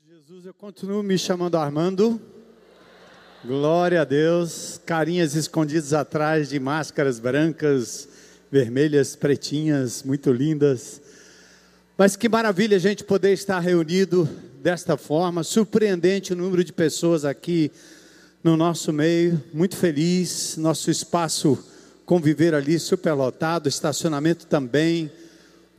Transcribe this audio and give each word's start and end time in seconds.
de 0.00 0.14
Jesus, 0.14 0.46
eu 0.46 0.54
continuo 0.54 1.02
me 1.02 1.18
chamando 1.18 1.56
Armando. 1.56 2.18
Glória 3.44 4.00
a 4.00 4.04
Deus. 4.04 4.80
Carinhas 4.86 5.34
escondidas 5.34 5.92
atrás 5.92 6.48
de 6.48 6.58
máscaras 6.58 7.18
brancas, 7.18 8.08
vermelhas, 8.50 9.14
pretinhas, 9.14 10.02
muito 10.02 10.32
lindas. 10.32 11.02
Mas 11.98 12.16
que 12.16 12.26
maravilha 12.26 12.76
a 12.78 12.80
gente 12.80 13.04
poder 13.04 13.32
estar 13.32 13.58
reunido 13.58 14.26
desta 14.62 14.96
forma. 14.96 15.42
Surpreendente 15.42 16.32
o 16.32 16.36
número 16.36 16.64
de 16.64 16.72
pessoas 16.72 17.26
aqui 17.26 17.70
no 18.42 18.56
nosso 18.56 18.94
meio. 18.94 19.42
Muito 19.52 19.76
feliz. 19.76 20.56
Nosso 20.56 20.90
espaço 20.90 21.62
conviver 22.06 22.54
ali 22.54 22.78
superlotado, 22.78 23.68
estacionamento 23.68 24.46
também 24.46 25.10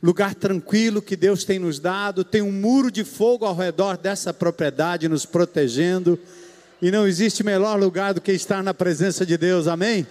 lugar 0.04 0.35
tranquilo 0.35 1.01
que 1.01 1.15
Deus 1.15 1.45
tem 1.45 1.57
nos 1.57 1.79
dado, 1.79 2.25
tem 2.25 2.41
um 2.41 2.51
muro 2.51 2.91
de 2.91 3.05
fogo 3.05 3.45
ao 3.45 3.55
redor 3.55 3.95
dessa 3.95 4.33
propriedade 4.33 5.07
nos 5.07 5.25
protegendo, 5.25 6.19
e 6.82 6.91
não 6.91 7.07
existe 7.07 7.41
melhor 7.41 7.79
lugar 7.79 8.14
do 8.14 8.19
que 8.19 8.33
estar 8.33 8.61
na 8.61 8.73
presença 8.73 9.25
de 9.25 9.37
Deus, 9.37 9.65
amém? 9.65 10.05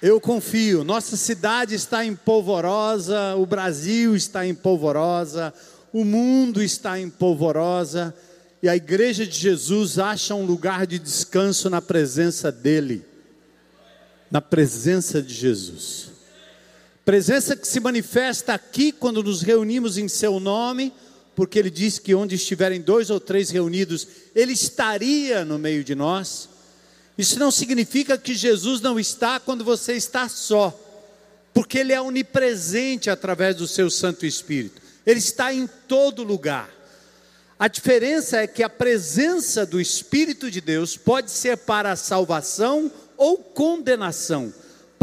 Eu 0.00 0.20
confio, 0.20 0.84
nossa 0.84 1.16
cidade 1.16 1.74
está 1.74 2.04
em 2.04 2.14
polvorosa, 2.14 3.34
o 3.34 3.44
Brasil 3.44 4.14
está 4.14 4.46
em 4.46 4.54
polvorosa, 4.54 5.52
o 5.92 6.04
mundo 6.04 6.62
está 6.62 7.00
em 7.00 7.10
polvorosa, 7.10 8.14
e 8.62 8.68
a 8.68 8.76
igreja 8.76 9.26
de 9.26 9.36
Jesus 9.36 9.98
acha 9.98 10.32
um 10.36 10.46
lugar 10.46 10.86
de 10.86 11.00
descanso 11.00 11.68
na 11.68 11.82
presença 11.82 12.52
dEle, 12.52 13.04
na 14.30 14.40
presença 14.40 15.20
de 15.20 15.34
Jesus. 15.34 16.13
Presença 17.04 17.54
que 17.54 17.68
se 17.68 17.80
manifesta 17.80 18.54
aqui 18.54 18.90
quando 18.90 19.22
nos 19.22 19.42
reunimos 19.42 19.98
em 19.98 20.08
seu 20.08 20.40
nome, 20.40 20.90
porque 21.36 21.58
ele 21.58 21.68
disse 21.68 22.00
que 22.00 22.14
onde 22.14 22.36
estiverem 22.36 22.80
dois 22.80 23.10
ou 23.10 23.20
três 23.20 23.50
reunidos, 23.50 24.08
ele 24.34 24.54
estaria 24.54 25.44
no 25.44 25.58
meio 25.58 25.84
de 25.84 25.94
nós. 25.94 26.48
Isso 27.18 27.38
não 27.38 27.50
significa 27.50 28.16
que 28.16 28.34
Jesus 28.34 28.80
não 28.80 28.98
está 28.98 29.38
quando 29.38 29.62
você 29.62 29.92
está 29.92 30.30
só, 30.30 30.72
porque 31.52 31.78
ele 31.78 31.92
é 31.92 32.00
onipresente 32.00 33.10
através 33.10 33.56
do 33.56 33.68
seu 33.68 33.90
Santo 33.90 34.24
Espírito. 34.24 34.80
Ele 35.04 35.18
está 35.18 35.52
em 35.52 35.68
todo 35.86 36.22
lugar. 36.22 36.70
A 37.58 37.68
diferença 37.68 38.38
é 38.38 38.46
que 38.46 38.62
a 38.62 38.70
presença 38.70 39.66
do 39.66 39.78
Espírito 39.78 40.50
de 40.50 40.62
Deus 40.62 40.96
pode 40.96 41.30
ser 41.30 41.58
para 41.58 41.92
a 41.92 41.96
salvação 41.96 42.90
ou 43.18 43.36
condenação 43.36 44.52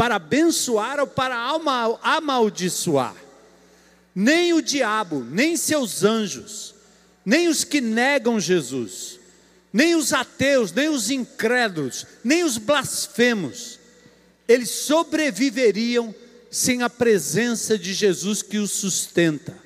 para 0.02 0.16
abençoar 0.16 0.98
ou 0.98 1.06
para 1.06 1.36
amaldiçoar. 2.02 3.14
Nem 4.12 4.52
o 4.52 4.60
diabo, 4.60 5.20
nem 5.20 5.56
seus 5.56 6.02
anjos, 6.02 6.74
nem 7.24 7.46
os 7.46 7.62
que 7.62 7.80
negam 7.80 8.40
Jesus, 8.40 9.20
nem 9.72 9.94
os 9.94 10.12
ateus, 10.12 10.72
nem 10.72 10.88
os 10.88 11.08
incrédulos, 11.08 12.04
nem 12.24 12.42
os 12.42 12.58
blasfemos, 12.58 13.78
eles 14.48 14.70
sobreviveriam 14.70 16.12
sem 16.50 16.82
a 16.82 16.90
presença 16.90 17.78
de 17.78 17.94
Jesus 17.94 18.42
que 18.42 18.58
os 18.58 18.72
sustenta. 18.72 19.56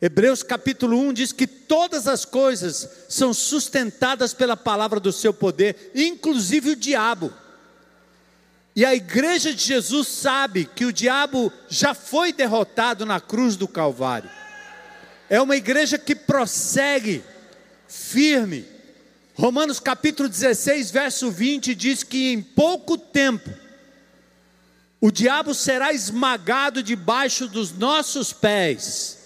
Hebreus 0.00 0.42
capítulo 0.42 0.98
1 0.98 1.12
diz 1.12 1.30
que 1.30 1.46
todas 1.46 2.08
as 2.08 2.24
coisas 2.24 2.88
são 3.08 3.32
sustentadas 3.32 4.34
pela 4.34 4.56
palavra 4.56 4.98
do 4.98 5.12
seu 5.12 5.32
poder, 5.32 5.92
inclusive 5.94 6.70
o 6.70 6.76
diabo. 6.76 7.32
E 8.74 8.84
a 8.86 8.94
igreja 8.94 9.52
de 9.52 9.62
Jesus 9.62 10.08
sabe 10.08 10.64
que 10.64 10.86
o 10.86 10.92
diabo 10.92 11.52
já 11.68 11.92
foi 11.92 12.32
derrotado 12.32 13.04
na 13.04 13.20
cruz 13.20 13.54
do 13.54 13.68
Calvário. 13.68 14.30
É 15.28 15.40
uma 15.40 15.56
igreja 15.56 15.98
que 15.98 16.14
prossegue 16.14 17.22
firme. 17.86 18.64
Romanos 19.34 19.78
capítulo 19.78 20.28
16, 20.28 20.90
verso 20.90 21.30
20 21.30 21.74
diz 21.74 22.02
que 22.02 22.32
em 22.32 22.40
pouco 22.40 22.96
tempo 22.96 23.50
o 25.00 25.10
diabo 25.10 25.52
será 25.52 25.92
esmagado 25.92 26.82
debaixo 26.82 27.48
dos 27.48 27.72
nossos 27.72 28.32
pés, 28.32 29.18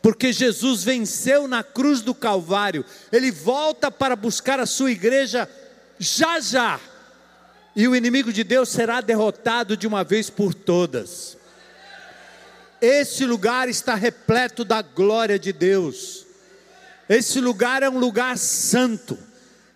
porque 0.00 0.32
Jesus 0.32 0.84
venceu 0.84 1.48
na 1.48 1.62
cruz 1.62 2.00
do 2.00 2.14
Calvário. 2.14 2.84
Ele 3.12 3.30
volta 3.30 3.90
para 3.90 4.16
buscar 4.16 4.58
a 4.58 4.66
sua 4.66 4.90
igreja 4.90 5.50
já 5.98 6.40
já 6.40 6.80
e 7.76 7.86
o 7.86 7.94
inimigo 7.94 8.32
de 8.32 8.42
Deus 8.42 8.70
será 8.70 9.02
derrotado 9.02 9.76
de 9.76 9.86
uma 9.86 10.02
vez 10.02 10.30
por 10.30 10.54
todas. 10.54 11.36
Esse 12.80 13.26
lugar 13.26 13.68
está 13.68 13.94
repleto 13.94 14.64
da 14.64 14.80
glória 14.80 15.38
de 15.38 15.52
Deus. 15.52 16.24
Esse 17.06 17.38
lugar 17.38 17.82
é 17.82 17.90
um 17.90 17.98
lugar 17.98 18.38
santo. 18.38 19.18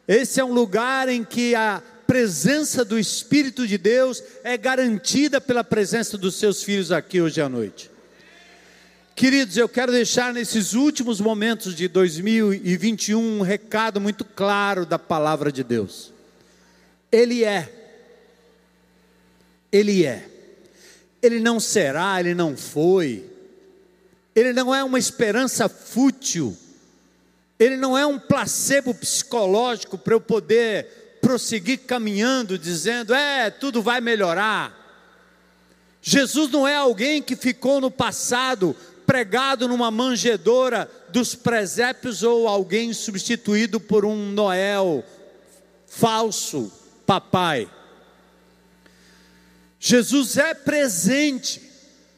Esse 0.09 0.41
é 0.41 0.45
um 0.45 0.53
lugar 0.53 1.11
em 1.11 1.23
que 1.23 1.55
a 1.55 1.83
presença 2.07 2.87
do 2.87 2.99
Espírito 2.99 3.67
de 3.69 3.77
Deus 3.77 4.23
é 4.43 4.57
garantida 4.57 5.39
pela 5.39 5.63
presença 5.63 6.17
dos 6.17 6.37
seus 6.37 6.63
filhos 6.63 6.91
aqui 6.91 7.21
hoje 7.21 7.43
à 7.43 7.51
noite. 7.51 7.91
Queridos, 9.15 9.59
eu 9.59 9.69
quero 9.69 9.93
deixar 9.93 10.33
nesses 10.33 10.73
últimos 10.73 11.21
momentos 11.21 11.75
de 11.75 11.87
2021 11.87 13.21
um 13.21 13.43
recado 13.43 14.01
muito 14.01 14.25
claro 14.25 14.87
da 14.87 14.99
palavra 14.99 15.53
de 15.53 15.63
Deus. 15.63 16.15
Ele 17.13 17.45
é 17.45 17.80
ele 19.73 20.05
é. 20.05 20.27
Ele 21.23 21.39
não 21.39 21.61
será, 21.61 22.19
ele 22.19 22.35
não 22.35 22.57
foi. 22.57 23.25
Ele 24.35 24.53
não 24.53 24.75
é 24.75 24.83
uma 24.83 24.99
esperança 24.99 25.69
fútil. 25.69 26.57
Ele 27.59 27.77
não 27.77 27.97
é 27.97 28.07
um 28.07 28.19
placebo 28.19 28.95
psicológico 28.95 29.99
para 29.99 30.15
eu 30.15 30.21
poder 30.21 31.19
prosseguir 31.21 31.81
caminhando, 31.81 32.59
dizendo: 32.59 33.13
é, 33.13 33.51
tudo 33.51 33.83
vai 33.83 34.01
melhorar. 34.01 34.79
Jesus 36.01 36.51
não 36.51 36.67
é 36.67 36.75
alguém 36.75 37.21
que 37.21 37.37
ficou 37.37 37.81
no 37.81 37.91
passado 37.91 38.75
pregado 39.07 39.69
numa 39.69 39.91
manjedoura 39.91 40.91
dos 41.09 41.35
presépios 41.35 42.23
ou 42.23 42.49
alguém 42.49 42.93
substituído 42.93 43.79
por 43.79 44.05
um 44.05 44.31
Noel 44.31 45.05
falso 45.87 46.73
papai. 47.05 47.69
Jesus 49.83 50.37
é 50.37 50.53
presente 50.53 51.63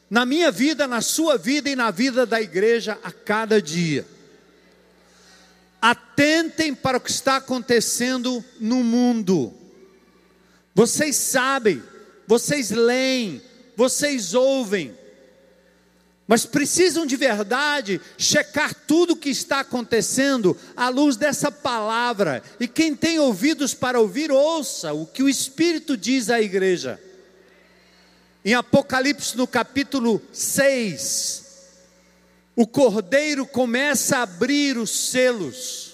na 0.09 0.25
minha 0.25 0.51
vida, 0.51 0.85
na 0.85 0.99
sua 0.99 1.37
vida 1.37 1.69
e 1.69 1.77
na 1.77 1.89
vida 1.89 2.25
da 2.25 2.41
igreja 2.41 2.99
a 3.01 3.09
cada 3.09 3.61
dia. 3.61 4.05
Atentem 5.81 6.75
para 6.75 6.97
o 6.97 7.01
que 7.01 7.09
está 7.09 7.37
acontecendo 7.37 8.43
no 8.59 8.83
mundo. 8.83 9.53
Vocês 10.75 11.15
sabem, 11.15 11.81
vocês 12.27 12.69
leem, 12.69 13.41
vocês 13.77 14.33
ouvem, 14.33 14.93
mas 16.27 16.45
precisam 16.45 17.05
de 17.05 17.15
verdade 17.15 18.01
checar 18.17 18.73
tudo 18.73 19.13
o 19.13 19.17
que 19.17 19.29
está 19.29 19.61
acontecendo 19.61 20.57
à 20.75 20.89
luz 20.89 21.15
dessa 21.15 21.49
palavra. 21.49 22.43
E 22.59 22.67
quem 22.67 22.93
tem 22.93 23.19
ouvidos 23.19 23.73
para 23.73 24.01
ouvir, 24.01 24.31
ouça 24.31 24.91
o 24.93 25.05
que 25.05 25.23
o 25.23 25.29
Espírito 25.29 25.95
diz 25.95 26.29
à 26.29 26.41
igreja. 26.41 26.99
Em 28.45 28.53
Apocalipse, 28.53 29.37
no 29.37 29.47
capítulo 29.47 30.21
6, 30.33 31.43
o 32.57 32.67
cordeiro 32.67 33.45
começa 33.45 34.17
a 34.17 34.23
abrir 34.23 34.77
os 34.77 34.89
selos. 34.89 35.93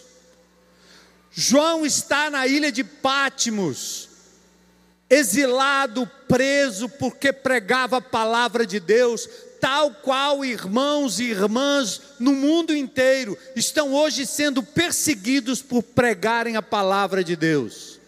João 1.31 1.85
está 1.85 2.31
na 2.31 2.47
ilha 2.47 2.71
de 2.71 2.83
Pátimos, 2.83 4.09
exilado, 5.07 6.09
preso, 6.27 6.89
porque 6.89 7.31
pregava 7.31 7.97
a 7.97 8.01
palavra 8.01 8.65
de 8.65 8.79
Deus, 8.79 9.29
tal 9.61 9.93
qual 9.93 10.43
irmãos 10.43 11.19
e 11.19 11.25
irmãs 11.25 12.01
no 12.19 12.33
mundo 12.33 12.75
inteiro 12.75 13.37
estão 13.55 13.93
hoje 13.93 14.25
sendo 14.25 14.63
perseguidos 14.63 15.61
por 15.61 15.83
pregarem 15.83 16.55
a 16.55 16.63
palavra 16.63 17.23
de 17.23 17.35
Deus 17.35 17.98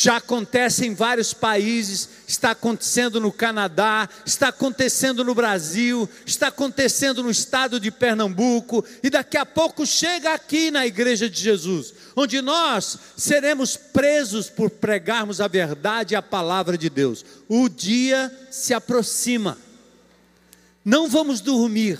já 0.00 0.18
acontece 0.18 0.86
em 0.86 0.94
vários 0.94 1.34
países, 1.34 2.08
está 2.28 2.52
acontecendo 2.52 3.20
no 3.20 3.32
Canadá, 3.32 4.08
está 4.24 4.46
acontecendo 4.46 5.24
no 5.24 5.34
Brasil, 5.34 6.08
está 6.24 6.46
acontecendo 6.46 7.20
no 7.20 7.32
estado 7.32 7.80
de 7.80 7.90
Pernambuco, 7.90 8.84
e 9.02 9.10
daqui 9.10 9.36
a 9.36 9.44
pouco 9.44 9.84
chega 9.84 10.32
aqui 10.32 10.70
na 10.70 10.86
Igreja 10.86 11.28
de 11.28 11.42
Jesus, 11.42 11.92
onde 12.14 12.40
nós 12.40 12.96
seremos 13.16 13.76
presos 13.76 14.48
por 14.48 14.70
pregarmos 14.70 15.40
a 15.40 15.48
verdade 15.48 16.14
e 16.14 16.16
a 16.16 16.22
palavra 16.22 16.78
de 16.78 16.88
Deus. 16.88 17.24
O 17.48 17.68
dia 17.68 18.32
se 18.52 18.72
aproxima, 18.72 19.58
não 20.84 21.08
vamos 21.08 21.40
dormir, 21.40 21.98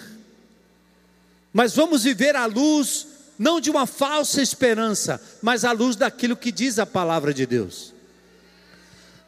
mas 1.53 1.75
vamos 1.75 2.05
viver 2.05 2.37
à 2.37 2.47
luz 2.47 3.09
não 3.39 3.61
de 3.61 3.71
uma 3.71 3.87
falsa 3.87 4.43
esperança, 4.43 5.21
mas 5.41 5.65
à 5.65 5.73
luz 5.73 5.95
daquilo 5.95 6.37
que 6.37 6.51
diz 6.51 6.79
a 6.79 6.87
palavra 6.87 7.33
de 7.33 7.47
Deus. 7.47 7.95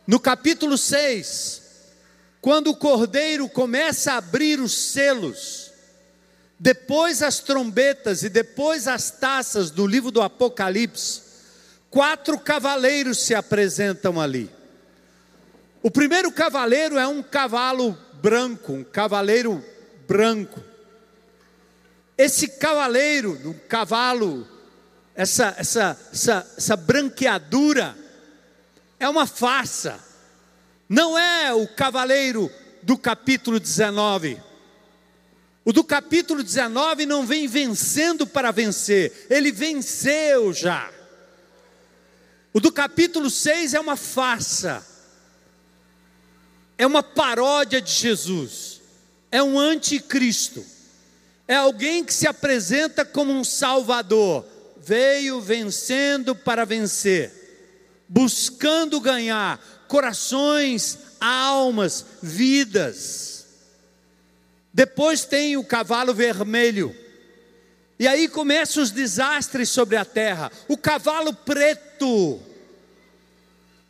No 0.06 0.18
capítulo 0.18 0.76
6, 0.76 1.62
quando 2.40 2.68
o 2.68 2.76
cordeiro 2.76 3.48
começa 3.48 4.12
a 4.12 4.16
abrir 4.16 4.58
os 4.60 4.72
selos, 4.72 5.70
depois 6.58 7.22
as 7.22 7.38
trombetas 7.38 8.22
e 8.22 8.28
depois 8.28 8.88
as 8.88 9.10
taças 9.10 9.70
do 9.70 9.86
livro 9.86 10.10
do 10.10 10.20
Apocalipse, 10.20 11.22
quatro 11.88 12.38
cavaleiros 12.38 13.18
se 13.18 13.34
apresentam 13.34 14.20
ali. 14.20 14.50
O 15.82 15.90
primeiro 15.90 16.30
cavaleiro 16.30 16.98
é 16.98 17.06
um 17.06 17.22
cavalo 17.22 17.96
branco, 18.20 18.72
um 18.72 18.84
cavaleiro 18.84 19.64
branco. 20.06 20.69
Esse 22.20 22.48
cavaleiro, 22.48 23.40
um 23.46 23.54
cavalo, 23.66 24.46
essa, 25.14 25.54
essa, 25.56 25.98
essa, 26.12 26.54
essa 26.54 26.76
branqueadura, 26.76 27.96
é 28.98 29.08
uma 29.08 29.26
farsa. 29.26 29.98
Não 30.86 31.18
é 31.18 31.50
o 31.54 31.66
cavaleiro 31.66 32.52
do 32.82 32.98
capítulo 32.98 33.58
19. 33.58 34.38
O 35.64 35.72
do 35.72 35.82
capítulo 35.82 36.42
19 36.42 37.06
não 37.06 37.24
vem 37.24 37.48
vencendo 37.48 38.26
para 38.26 38.50
vencer, 38.50 39.26
ele 39.30 39.50
venceu 39.50 40.52
já. 40.52 40.92
O 42.52 42.60
do 42.60 42.70
capítulo 42.70 43.30
6 43.30 43.72
é 43.72 43.80
uma 43.80 43.96
farsa, 43.96 44.86
é 46.76 46.86
uma 46.86 47.02
paródia 47.02 47.80
de 47.80 47.90
Jesus, 47.90 48.82
é 49.30 49.42
um 49.42 49.58
anticristo, 49.58 50.62
é 51.50 51.56
alguém 51.56 52.04
que 52.04 52.14
se 52.14 52.28
apresenta 52.28 53.04
como 53.04 53.32
um 53.32 53.42
salvador, 53.42 54.46
veio 54.80 55.40
vencendo 55.40 56.32
para 56.32 56.64
vencer, 56.64 57.32
buscando 58.08 59.00
ganhar 59.00 59.58
corações, 59.88 60.96
almas, 61.20 62.06
vidas. 62.22 63.46
Depois 64.72 65.24
tem 65.24 65.56
o 65.56 65.64
cavalo 65.64 66.14
vermelho. 66.14 66.94
E 67.98 68.06
aí 68.06 68.28
começam 68.28 68.80
os 68.80 68.92
desastres 68.92 69.70
sobre 69.70 69.96
a 69.96 70.04
terra. 70.04 70.52
O 70.68 70.76
cavalo 70.76 71.34
preto. 71.34 72.40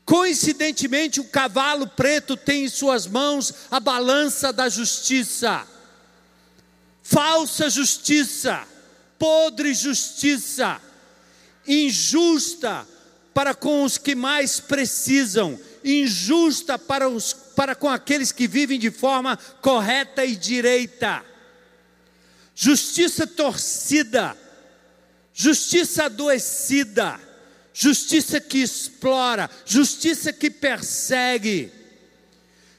Coincidentemente, 0.06 1.20
o 1.20 1.24
cavalo 1.24 1.86
preto 1.88 2.38
tem 2.38 2.64
em 2.64 2.68
suas 2.70 3.06
mãos 3.06 3.52
a 3.70 3.78
balança 3.78 4.50
da 4.50 4.66
justiça. 4.70 5.66
Falsa 7.10 7.68
justiça, 7.68 8.64
podre 9.18 9.74
justiça, 9.74 10.80
injusta 11.66 12.86
para 13.34 13.52
com 13.52 13.82
os 13.82 13.98
que 13.98 14.14
mais 14.14 14.60
precisam, 14.60 15.58
injusta 15.84 16.78
para, 16.78 17.08
os, 17.08 17.32
para 17.32 17.74
com 17.74 17.88
aqueles 17.88 18.30
que 18.30 18.46
vivem 18.46 18.78
de 18.78 18.92
forma 18.92 19.36
correta 19.60 20.24
e 20.24 20.36
direita. 20.36 21.24
Justiça 22.54 23.26
torcida, 23.26 24.36
justiça 25.34 26.04
adoecida, 26.04 27.18
justiça 27.74 28.40
que 28.40 28.58
explora, 28.58 29.50
justiça 29.66 30.32
que 30.32 30.48
persegue, 30.48 31.72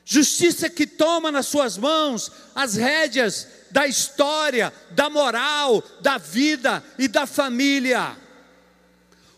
justiça 0.06 0.69
que 0.69 0.88
toma 0.88 1.34
nas 1.34 1.48
suas 1.48 1.77
mãos 1.77 2.31
as 2.56 2.75
rédeas 2.75 3.60
da 3.72 3.88
história, 3.88 4.72
da 4.92 5.10
moral, 5.10 5.84
da 6.02 6.18
vida 6.18 6.84
e 6.98 7.08
da 7.08 7.26
família. 7.26 8.18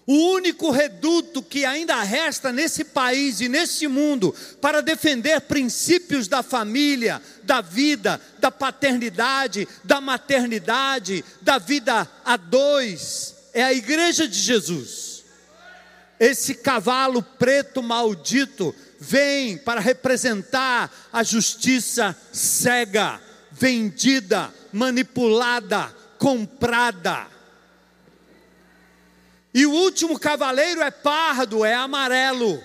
O 0.06 0.34
único 0.34 0.70
reduto 0.70 1.42
que 1.42 1.64
ainda 1.64 2.02
resta 2.04 2.52
nesse 2.52 2.84
país 2.84 3.40
e 3.40 3.48
nesse 3.48 3.88
mundo 3.88 4.36
para 4.60 4.82
defender 4.82 5.40
princípios 5.42 6.28
da 6.28 6.44
família, 6.44 7.22
da 7.44 7.62
vida, 7.62 8.20
da 8.40 8.52
paternidade, 8.52 9.66
da 9.82 10.02
maternidade, 10.02 11.24
da 11.42 11.58
vida 11.58 12.10
a 12.26 12.36
dois, 12.36 13.36
é 13.54 13.64
a 13.64 13.72
Igreja 13.72 14.28
de 14.28 14.38
Jesus. 14.38 15.24
Esse 16.20 16.56
cavalo 16.56 17.24
preto 17.24 17.82
maldito 17.82 18.76
vem 19.00 19.58
para 19.58 19.80
representar 19.80 20.92
a 21.12 21.24
justiça 21.24 22.16
cega, 22.32 23.22
vendida, 23.64 24.54
manipulada, 24.74 25.96
comprada 26.18 27.34
e 29.54 29.66
o 29.68 29.72
último 29.72 30.20
cavaleiro 30.20 30.82
é 30.82 30.90
pardo, 30.90 31.64
é 31.64 31.76
amarelo. 31.76 32.62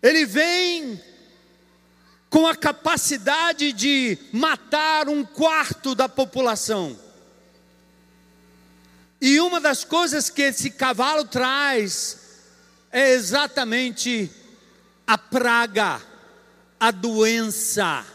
Ele 0.00 0.24
vem 0.24 1.02
com 2.30 2.46
a 2.46 2.54
capacidade 2.54 3.72
de 3.72 4.16
matar 4.32 5.08
um 5.08 5.24
quarto 5.24 5.94
da 5.94 6.08
população. 6.08 6.96
E 9.20 9.40
uma 9.40 9.60
das 9.60 9.82
coisas 9.82 10.30
que 10.30 10.42
esse 10.42 10.70
cavalo 10.70 11.24
traz 11.24 12.18
é 12.92 13.10
exatamente 13.12 14.30
a 15.06 15.18
praga, 15.18 16.00
a 16.78 16.90
doença. 16.92 18.13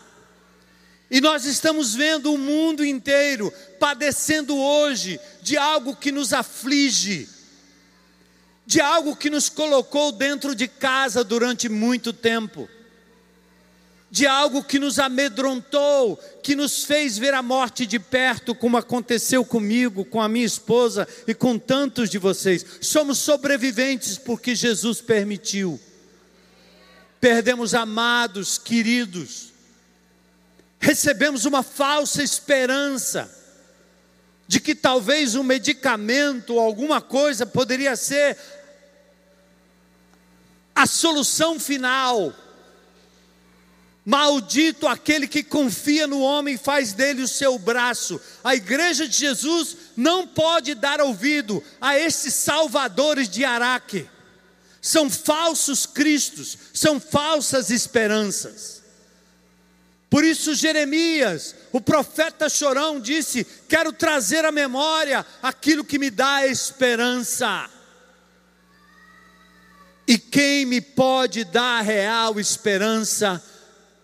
E 1.11 1.19
nós 1.19 1.45
estamos 1.45 1.95
vendo 1.95 2.31
o 2.31 2.37
mundo 2.37 2.85
inteiro 2.85 3.51
padecendo 3.79 4.55
hoje 4.55 5.19
de 5.41 5.57
algo 5.57 5.95
que 5.95 6.11
nos 6.11 6.33
aflige, 6.33 7.27
de 8.65 8.79
algo 8.79 9.15
que 9.15 9.29
nos 9.29 9.49
colocou 9.49 10.11
dentro 10.11 10.53
de 10.53 10.67
casa 10.67 11.23
durante 11.23 11.67
muito 11.67 12.13
tempo, 12.13 12.69
de 14.11 14.27
algo 14.27 14.63
que 14.63 14.77
nos 14.77 14.99
amedrontou, 14.99 16.15
que 16.43 16.55
nos 16.55 16.83
fez 16.83 17.17
ver 17.17 17.33
a 17.33 17.41
morte 17.41 17.87
de 17.87 17.97
perto, 17.97 18.53
como 18.53 18.77
aconteceu 18.77 19.43
comigo, 19.43 20.05
com 20.05 20.21
a 20.21 20.29
minha 20.29 20.45
esposa 20.45 21.07
e 21.27 21.33
com 21.33 21.57
tantos 21.57 22.09
de 22.09 22.19
vocês. 22.19 22.63
Somos 22.81 23.17
sobreviventes 23.17 24.17
porque 24.17 24.53
Jesus 24.53 25.01
permitiu. 25.01 25.79
Perdemos 27.19 27.73
amados, 27.73 28.59
queridos, 28.59 29.49
recebemos 30.79 31.45
uma 31.45 31.61
falsa 31.61 32.23
esperança 32.23 33.29
de 34.47 34.59
que 34.59 34.73
talvez 34.73 35.35
um 35.35 35.43
medicamento 35.43 36.55
ou 36.55 36.59
alguma 36.59 37.01
coisa 37.01 37.45
poderia 37.45 37.95
ser 37.95 38.37
a 40.73 40.87
solução 40.87 41.59
final. 41.59 42.33
Maldito 44.05 44.87
aquele 44.87 45.27
que 45.27 45.43
confia 45.43 46.07
no 46.07 46.21
homem 46.21 46.55
e 46.55 46.57
faz 46.57 46.93
dele 46.93 47.21
o 47.21 47.27
seu 47.27 47.59
braço. 47.59 48.19
A 48.43 48.55
igreja 48.55 49.07
de 49.07 49.15
Jesus 49.15 49.77
não 49.95 50.25
pode 50.25 50.73
dar 50.73 50.99
ouvido 50.99 51.63
a 51.79 51.99
esses 51.99 52.33
salvadores 52.33 53.29
de 53.29 53.45
Araque. 53.45 54.09
São 54.81 55.09
falsos 55.09 55.85
cristos, 55.85 56.57
são 56.73 56.99
falsas 56.99 57.69
esperanças. 57.69 58.78
Por 60.09 60.23
isso, 60.23 60.55
Jeremias, 60.55 61.55
o 61.71 61.79
profeta 61.79 62.49
chorão, 62.49 62.99
disse: 62.99 63.45
Quero 63.67 63.93
trazer 63.93 64.43
à 64.43 64.51
memória 64.51 65.25
aquilo 65.41 65.85
que 65.85 65.99
me 65.99 66.09
dá 66.09 66.47
esperança. 66.47 67.69
E 70.07 70.17
quem 70.17 70.65
me 70.65 70.81
pode 70.81 71.43
dar 71.43 71.81
real 71.81 72.39
esperança 72.39 73.43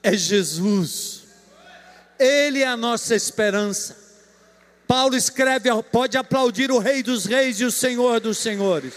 é 0.03 0.15
Jesus, 0.15 1.23
Ele 2.19 2.61
é 2.61 2.67
a 2.67 2.77
nossa 2.77 3.15
esperança. 3.15 3.97
Paulo 4.87 5.15
escreve: 5.15 5.69
pode 5.91 6.15
aplaudir 6.15 6.71
o 6.71 6.77
Rei 6.77 7.01
dos 7.01 7.25
Reis 7.25 7.59
e 7.59 7.65
o 7.65 7.71
Senhor 7.71 8.19
dos 8.19 8.37
Senhores. 8.37 8.93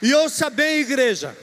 E 0.00 0.14
ouça 0.14 0.48
bem, 0.48 0.78
igreja, 0.78 1.36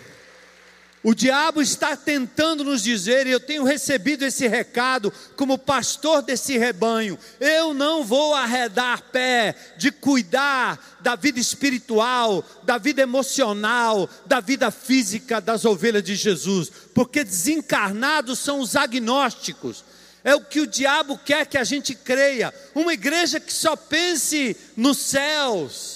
o 1.03 1.13
diabo 1.13 1.61
está 1.61 1.97
tentando 1.97 2.63
nos 2.63 2.81
dizer, 2.81 3.27
e 3.27 3.31
eu 3.31 3.39
tenho 3.39 3.65
recebido 3.65 4.23
esse 4.23 4.47
recado 4.47 5.11
como 5.35 5.57
pastor 5.57 6.21
desse 6.21 6.57
rebanho: 6.57 7.19
eu 7.41 7.73
não 7.73 8.05
vou 8.05 8.33
arredar 8.33 9.03
pé 9.11 9.53
de 9.77 9.91
cuidar 9.91 10.97
da 11.01 11.17
vida 11.17 11.39
espiritual, 11.39 12.41
da 12.63 12.77
vida 12.77 13.01
emocional, 13.01 14.09
da 14.25 14.39
vida 14.39 14.71
física 14.71 15.41
das 15.41 15.65
ovelhas 15.65 16.03
de 16.03 16.15
Jesus, 16.15 16.71
porque 16.93 17.25
desencarnados 17.25 18.39
são 18.39 18.61
os 18.61 18.77
agnósticos. 18.77 19.83
É 20.23 20.33
o 20.33 20.39
que 20.39 20.61
o 20.61 20.67
diabo 20.67 21.17
quer 21.17 21.45
que 21.45 21.57
a 21.57 21.65
gente 21.65 21.93
creia. 21.93 22.53
Uma 22.73 22.93
igreja 22.93 23.41
que 23.41 23.51
só 23.51 23.75
pense 23.75 24.55
nos 24.77 24.99
céus 24.99 25.92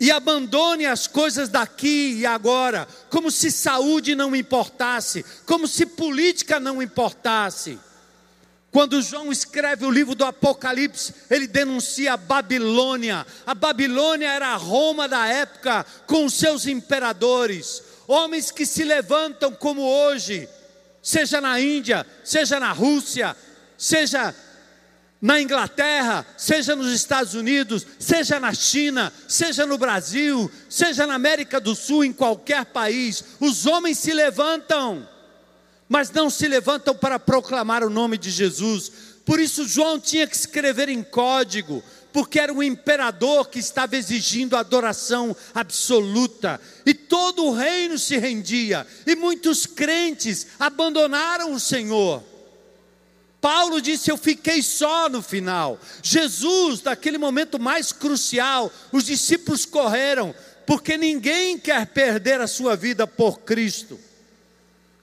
e 0.00 0.10
abandone 0.10 0.86
as 0.86 1.06
coisas 1.06 1.50
daqui 1.50 2.14
e 2.14 2.24
agora, 2.24 2.88
como 3.10 3.30
se 3.30 3.50
saúde 3.50 4.14
não 4.14 4.34
importasse, 4.34 5.22
como 5.44 5.68
se 5.68 5.84
política 5.84 6.58
não 6.58 6.82
importasse. 6.82 7.78
Quando 8.72 9.02
João 9.02 9.30
escreve 9.30 9.84
o 9.84 9.90
livro 9.90 10.14
do 10.14 10.24
Apocalipse, 10.24 11.12
ele 11.28 11.46
denuncia 11.46 12.14
a 12.14 12.16
Babilônia. 12.16 13.26
A 13.44 13.54
Babilônia 13.54 14.28
era 14.28 14.48
a 14.48 14.56
Roma 14.56 15.06
da 15.06 15.26
época, 15.26 15.84
com 16.06 16.30
seus 16.30 16.66
imperadores, 16.66 17.82
homens 18.06 18.50
que 18.50 18.64
se 18.64 18.84
levantam 18.84 19.52
como 19.52 19.82
hoje, 19.82 20.48
seja 21.02 21.40
na 21.42 21.60
Índia, 21.60 22.06
seja 22.24 22.58
na 22.58 22.72
Rússia, 22.72 23.36
seja 23.76 24.34
na 25.20 25.40
Inglaterra, 25.40 26.26
seja 26.36 26.74
nos 26.74 26.90
Estados 26.92 27.34
Unidos, 27.34 27.86
seja 27.98 28.40
na 28.40 28.54
China, 28.54 29.12
seja 29.28 29.66
no 29.66 29.76
Brasil, 29.76 30.50
seja 30.68 31.06
na 31.06 31.14
América 31.14 31.60
do 31.60 31.74
Sul, 31.74 32.04
em 32.04 32.12
qualquer 32.12 32.64
país, 32.66 33.22
os 33.38 33.66
homens 33.66 33.98
se 33.98 34.14
levantam, 34.14 35.06
mas 35.86 36.10
não 36.10 36.30
se 36.30 36.48
levantam 36.48 36.94
para 36.94 37.18
proclamar 37.18 37.84
o 37.84 37.90
nome 37.90 38.16
de 38.16 38.30
Jesus. 38.30 38.90
Por 39.26 39.38
isso, 39.38 39.68
João 39.68 40.00
tinha 40.00 40.26
que 40.26 40.34
escrever 40.34 40.88
em 40.88 41.02
código, 41.02 41.84
porque 42.14 42.40
era 42.40 42.52
o 42.52 42.62
imperador 42.62 43.48
que 43.48 43.58
estava 43.58 43.96
exigindo 43.96 44.56
adoração 44.56 45.36
absoluta, 45.54 46.58
e 46.86 46.94
todo 46.94 47.44
o 47.44 47.52
reino 47.52 47.98
se 47.98 48.16
rendia, 48.16 48.86
e 49.06 49.14
muitos 49.14 49.66
crentes 49.66 50.46
abandonaram 50.58 51.52
o 51.52 51.60
Senhor. 51.60 52.29
Paulo 53.40 53.80
disse: 53.80 54.10
Eu 54.10 54.16
fiquei 54.16 54.62
só 54.62 55.08
no 55.08 55.22
final. 55.22 55.78
Jesus, 56.02 56.82
naquele 56.82 57.18
momento 57.18 57.58
mais 57.58 57.92
crucial, 57.92 58.70
os 58.92 59.04
discípulos 59.04 59.64
correram, 59.64 60.34
porque 60.66 60.96
ninguém 60.96 61.58
quer 61.58 61.86
perder 61.86 62.40
a 62.40 62.46
sua 62.46 62.76
vida 62.76 63.06
por 63.06 63.40
Cristo. 63.40 63.98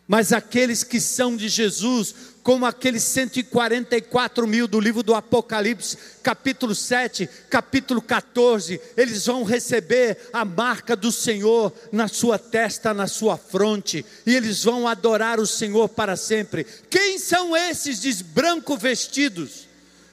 Mas 0.07 0.31
aqueles 0.31 0.85
que 0.85 1.01
são 1.01 1.35
de 1.35 1.49
Jesus, 1.49 2.15
como 2.41 2.65
aqueles 2.65 3.03
144 3.03 4.47
mil 4.47 4.65
do 4.65 4.79
livro 4.79 5.03
do 5.03 5.13
Apocalipse, 5.13 5.97
capítulo 6.23 6.73
7, 6.73 7.29
capítulo 7.49 8.01
14, 8.01 8.79
eles 8.95 9.25
vão 9.25 9.43
receber 9.43 10.29
a 10.31 10.45
marca 10.45 10.95
do 10.95 11.11
Senhor 11.11 11.73
na 11.91 12.07
sua 12.07 12.39
testa, 12.39 12.93
na 12.93 13.05
sua 13.05 13.35
fronte, 13.37 14.05
e 14.25 14.33
eles 14.33 14.63
vão 14.63 14.87
adorar 14.87 15.41
o 15.41 15.45
Senhor 15.45 15.89
para 15.89 16.15
sempre. 16.15 16.65
Quem 16.89 17.19
são 17.19 17.55
esses 17.55 17.99
de 17.99 18.23
branco 18.23 18.77
vestidos? 18.77 19.67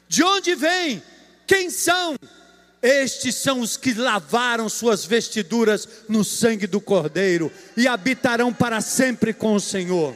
De 0.09 0.25
onde 0.25 0.57
vêm? 0.57 1.01
Quem 1.47 1.71
são? 1.71 2.17
Estes 2.85 3.37
são 3.37 3.61
os 3.61 3.79
que 3.79 3.95
lavaram 3.95 4.69
suas 4.69 5.07
vestiduras 5.07 5.89
no 6.07 6.23
sangue 6.23 6.67
do 6.67 6.83
Cordeiro 6.83 7.51
e 7.75 7.89
habitarão 7.89 8.53
para 8.53 8.83
sempre 8.83 9.33
com 9.33 9.55
o 9.55 9.61
Senhor. 9.61 10.15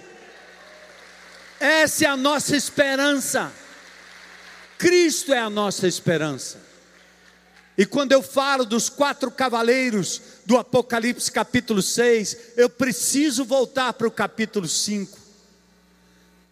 Essa 1.58 2.04
é 2.04 2.08
a 2.08 2.14
nossa 2.14 2.54
esperança. 2.54 3.50
Cristo 4.76 5.32
é 5.32 5.38
a 5.38 5.48
nossa 5.48 5.88
esperança. 5.88 6.60
E 7.78 7.86
quando 7.86 8.12
eu 8.12 8.22
falo 8.22 8.66
dos 8.66 8.90
quatro 8.90 9.30
cavaleiros 9.30 10.20
do 10.44 10.58
Apocalipse 10.58 11.32
capítulo 11.32 11.80
6, 11.80 12.36
eu 12.58 12.68
preciso 12.68 13.46
voltar 13.46 13.94
para 13.94 14.06
o 14.06 14.10
capítulo 14.10 14.68
5. 14.68 15.27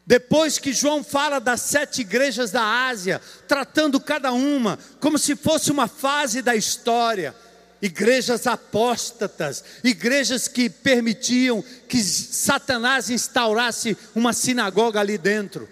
Depois 0.07 0.57
que 0.57 0.73
João 0.73 1.03
fala 1.03 1.41
das 1.41 1.63
sete 1.63 2.03
igrejas 2.03 2.53
da 2.53 2.63
Ásia, 2.63 3.21
tratando 3.49 3.99
cada 3.99 4.33
uma 4.33 4.79
como 5.01 5.19
se 5.19 5.35
fosse 5.35 5.73
uma 5.73 5.89
fase 5.89 6.41
da 6.41 6.55
história, 6.55 7.35
igrejas 7.83 8.47
apóstatas, 8.47 9.65
igrejas 9.83 10.47
que 10.47 10.71
permitiam 10.71 11.63
que 11.89 12.01
Satanás 12.01 13.11
instaurasse 13.11 13.97
uma 14.15 14.33
sinagoga 14.33 15.01
ali 15.01 15.19
dentro. 15.19 15.69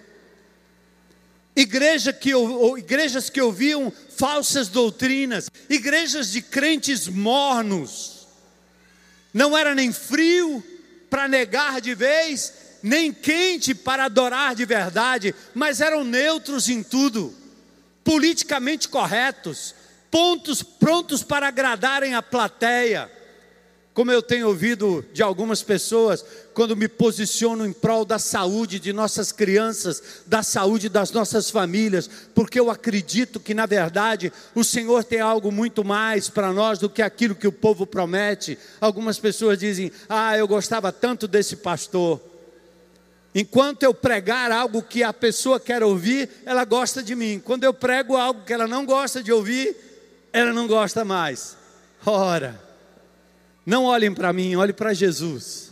Igreja 1.55 2.11
que, 2.11 2.31
igrejas 2.77 3.29
que 3.29 3.39
ouviam 3.39 3.91
falsas 4.17 4.67
doutrinas, 4.67 5.49
igrejas 5.69 6.31
de 6.31 6.41
crentes 6.41 7.07
mornos, 7.07 8.27
não 9.33 9.57
era 9.57 9.73
nem 9.73 9.93
frio 9.93 10.61
para 11.09 11.29
negar 11.29 11.79
de 11.79 11.95
vez, 11.95 12.64
nem 12.85 13.11
quente 13.11 13.73
para 13.73 14.05
adorar 14.05 14.53
de 14.53 14.63
verdade, 14.63 15.33
mas 15.55 15.81
eram 15.81 16.03
neutros 16.03 16.69
em 16.69 16.83
tudo, 16.83 17.33
politicamente 18.03 18.87
corretos, 18.87 19.73
pontos 20.11 20.61
prontos 20.61 21.23
para 21.23 21.47
agradarem 21.47 22.13
a 22.13 22.21
plateia. 22.21 23.11
Como 23.91 24.11
eu 24.11 24.21
tenho 24.21 24.49
ouvido 24.49 25.03
de 25.11 25.23
algumas 25.23 25.63
pessoas, 25.63 26.23
quando 26.53 26.77
me 26.77 26.87
posiciono 26.87 27.65
em 27.65 27.73
prol 27.73 28.05
da 28.05 28.19
saúde 28.19 28.77
de 28.77 28.93
nossas 28.93 29.31
crianças, 29.31 30.21
da 30.27 30.43
saúde 30.43 30.87
das 30.87 31.09
nossas 31.09 31.49
famílias, 31.49 32.07
porque 32.35 32.59
eu 32.59 32.69
acredito 32.69 33.39
que, 33.39 33.55
na 33.55 33.65
verdade, 33.65 34.31
o 34.53 34.63
Senhor 34.63 35.03
tem 35.03 35.21
algo 35.21 35.51
muito 35.51 35.83
mais 35.83 36.29
para 36.29 36.53
nós 36.53 36.77
do 36.77 36.89
que 36.89 37.01
aquilo 37.01 37.33
que 37.33 37.47
o 37.47 37.51
povo 37.51 37.87
promete. 37.87 38.59
Algumas 38.79 39.17
pessoas 39.17 39.57
dizem: 39.57 39.91
Ah, 40.07 40.37
eu 40.37 40.47
gostava 40.47 40.91
tanto 40.91 41.27
desse 41.27 41.55
pastor. 41.55 42.34
Enquanto 43.37 43.83
eu 43.83 43.93
pregar 43.93 44.49
algo 44.49 44.81
que 44.81 45.03
a 45.03 45.11
pessoa 45.11 45.59
quer 45.59 45.83
ouvir, 45.83 46.29
ela 46.45 46.63
gosta 46.63 47.03
de 47.03 47.13
mim. 47.13 47.41
Quando 47.43 47.65
eu 47.65 47.73
prego 47.73 48.15
algo 48.15 48.45
que 48.45 48.53
ela 48.53 48.65
não 48.65 48.85
gosta 48.85 49.21
de 49.21 49.29
ouvir, 49.29 49.75
ela 50.31 50.53
não 50.53 50.65
gosta 50.65 51.03
mais. 51.03 51.57
Ora, 52.05 52.57
não 53.65 53.83
olhem 53.83 54.13
para 54.13 54.31
mim, 54.31 54.55
olhem 54.55 54.73
para 54.73 54.93
Jesus. 54.93 55.71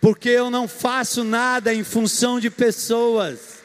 Porque 0.00 0.30
eu 0.30 0.50
não 0.50 0.66
faço 0.66 1.22
nada 1.24 1.74
em 1.74 1.84
função 1.84 2.40
de 2.40 2.48
pessoas. 2.48 3.58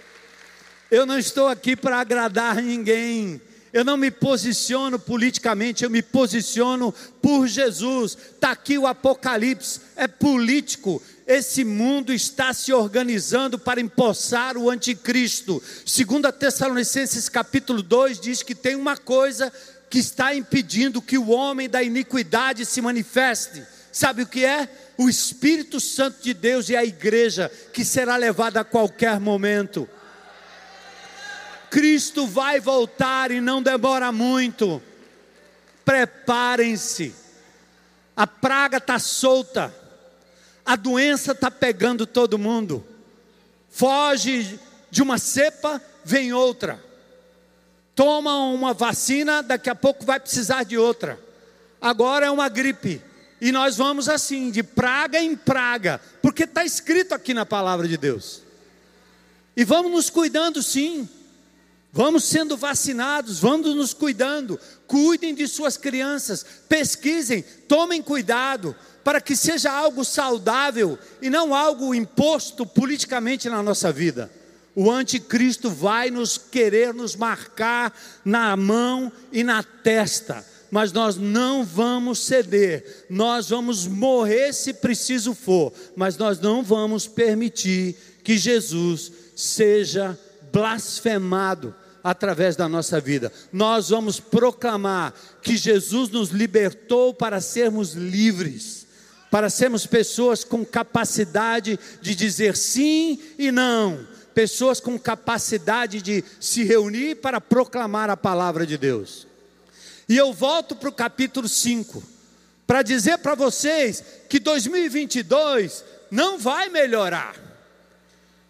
Eu 0.91 1.05
não 1.05 1.17
estou 1.17 1.47
aqui 1.47 1.77
para 1.77 2.01
agradar 2.01 2.61
ninguém. 2.61 3.41
Eu 3.71 3.85
não 3.85 3.97
me 3.97 4.11
posiciono 4.11 4.99
politicamente, 4.99 5.83
eu 5.83 5.89
me 5.89 6.03
posiciono 6.03 6.93
por 7.21 7.47
Jesus. 7.47 8.17
Está 8.35 8.51
aqui 8.51 8.77
o 8.77 8.85
Apocalipse, 8.85 9.79
é 9.95 10.07
político. 10.07 11.01
Esse 11.25 11.63
mundo 11.63 12.13
está 12.13 12.53
se 12.53 12.73
organizando 12.73 13.57
para 13.57 13.79
empossar 13.79 14.57
o 14.57 14.69
anticristo. 14.69 15.63
Segundo 15.85 16.25
a 16.25 16.31
Tessalonicenses 16.31 17.29
capítulo 17.29 17.81
2 17.81 18.19
diz 18.19 18.43
que 18.43 18.53
tem 18.53 18.75
uma 18.75 18.97
coisa 18.97 19.51
que 19.89 19.99
está 19.99 20.35
impedindo 20.35 21.01
que 21.01 21.17
o 21.17 21.29
homem 21.29 21.69
da 21.69 21.81
iniquidade 21.81 22.65
se 22.65 22.81
manifeste. 22.81 23.63
Sabe 23.91 24.23
o 24.23 24.27
que 24.27 24.43
é? 24.43 24.67
O 24.97 25.07
Espírito 25.07 25.79
Santo 25.79 26.21
de 26.21 26.33
Deus 26.33 26.67
e 26.67 26.75
a 26.75 26.83
igreja 26.83 27.49
que 27.71 27.85
será 27.85 28.17
levada 28.17 28.59
a 28.59 28.65
qualquer 28.65 29.19
momento. 29.19 29.87
Cristo 31.69 32.27
vai 32.27 32.59
voltar 32.59 33.31
e 33.31 33.39
não 33.39 33.61
demora 33.61 34.11
muito. 34.11 34.81
Preparem-se. 35.85 37.15
A 38.15 38.27
praga 38.27 38.77
está 38.77 38.99
solta. 38.99 39.82
A 40.65 40.75
doença 40.75 41.33
está 41.33 41.51
pegando 41.51 42.05
todo 42.05 42.37
mundo. 42.37 42.85
Foge 43.69 44.59
de 44.89 45.01
uma 45.01 45.17
cepa, 45.17 45.81
vem 46.05 46.31
outra. 46.33 46.83
Toma 47.95 48.37
uma 48.47 48.73
vacina, 48.73 49.43
daqui 49.43 49.69
a 49.69 49.75
pouco 49.75 50.05
vai 50.05 50.19
precisar 50.19 50.63
de 50.63 50.77
outra. 50.77 51.19
Agora 51.81 52.25
é 52.25 52.31
uma 52.31 52.49
gripe. 52.49 53.01
E 53.41 53.51
nós 53.51 53.75
vamos 53.75 54.07
assim, 54.07 54.49
de 54.49 54.63
praga 54.63 55.19
em 55.19 55.35
praga, 55.35 55.99
porque 56.21 56.43
está 56.43 56.63
escrito 56.63 57.13
aqui 57.13 57.33
na 57.33 57.45
palavra 57.45 57.87
de 57.87 57.97
Deus. 57.97 58.41
E 59.55 59.65
vamos 59.65 59.91
nos 59.91 60.09
cuidando 60.09 60.63
sim. 60.63 61.07
Vamos 61.91 62.23
sendo 62.23 62.57
vacinados, 62.57 63.39
vamos 63.39 63.75
nos 63.75 63.93
cuidando. 63.93 64.59
Cuidem 64.87 65.35
de 65.35 65.47
suas 65.47 65.77
crianças, 65.77 66.43
pesquisem, 66.67 67.43
tomem 67.67 68.01
cuidado, 68.01 68.75
para 69.03 69.19
que 69.19 69.35
seja 69.35 69.71
algo 69.71 70.03
saudável 70.05 70.97
e 71.21 71.29
não 71.29 71.53
algo 71.53 71.93
imposto 71.93 72.65
politicamente 72.65 73.49
na 73.49 73.61
nossa 73.61 73.91
vida. 73.91 74.31
O 74.75 74.89
anticristo 74.89 75.69
vai 75.69 76.09
nos 76.09 76.37
querer 76.37 76.93
nos 76.93 77.15
marcar 77.15 77.93
na 78.25 78.57
mão 78.57 79.11
e 79.31 79.43
na 79.43 79.61
testa, 79.61 80.43
mas 80.71 80.91
nós 80.91 81.15
não 81.15 81.63
vamos 81.63 82.25
ceder, 82.25 83.05
nós 83.09 83.49
vamos 83.49 83.85
morrer 83.85 84.51
se 84.53 84.73
preciso 84.73 85.35
for, 85.35 85.71
mas 85.95 86.17
nós 86.17 86.39
não 86.39 86.63
vamos 86.63 87.05
permitir 87.05 87.95
que 88.23 88.37
Jesus 88.37 89.11
seja 89.35 90.17
blasfemado 90.51 91.75
através 92.03 92.55
da 92.55 92.67
nossa 92.67 92.99
vida. 92.99 93.31
Nós 93.51 93.89
vamos 93.89 94.19
proclamar 94.19 95.13
que 95.41 95.55
Jesus 95.55 96.09
nos 96.09 96.29
libertou 96.29 97.13
para 97.13 97.39
sermos 97.39 97.93
livres, 97.93 98.85
para 99.33 99.49
sermos 99.49 99.87
pessoas 99.87 100.43
com 100.43 100.63
capacidade 100.63 101.79
de 101.99 102.13
dizer 102.13 102.55
sim 102.55 103.19
e 103.35 103.51
não, 103.51 104.07
pessoas 104.31 104.79
com 104.79 104.95
capacidade 104.99 106.03
de 106.03 106.23
se 106.39 106.63
reunir 106.63 107.15
para 107.15 107.41
proclamar 107.41 108.11
a 108.11 108.15
palavra 108.15 108.63
de 108.63 108.77
Deus. 108.77 109.25
E 110.07 110.15
eu 110.15 110.31
volto 110.31 110.75
para 110.75 110.87
o 110.87 110.93
capítulo 110.93 111.49
5, 111.49 112.03
para 112.67 112.83
dizer 112.83 113.17
para 113.17 113.33
vocês 113.33 114.03
que 114.29 114.39
2022 114.39 115.83
não 116.11 116.37
vai 116.37 116.69
melhorar. 116.69 117.35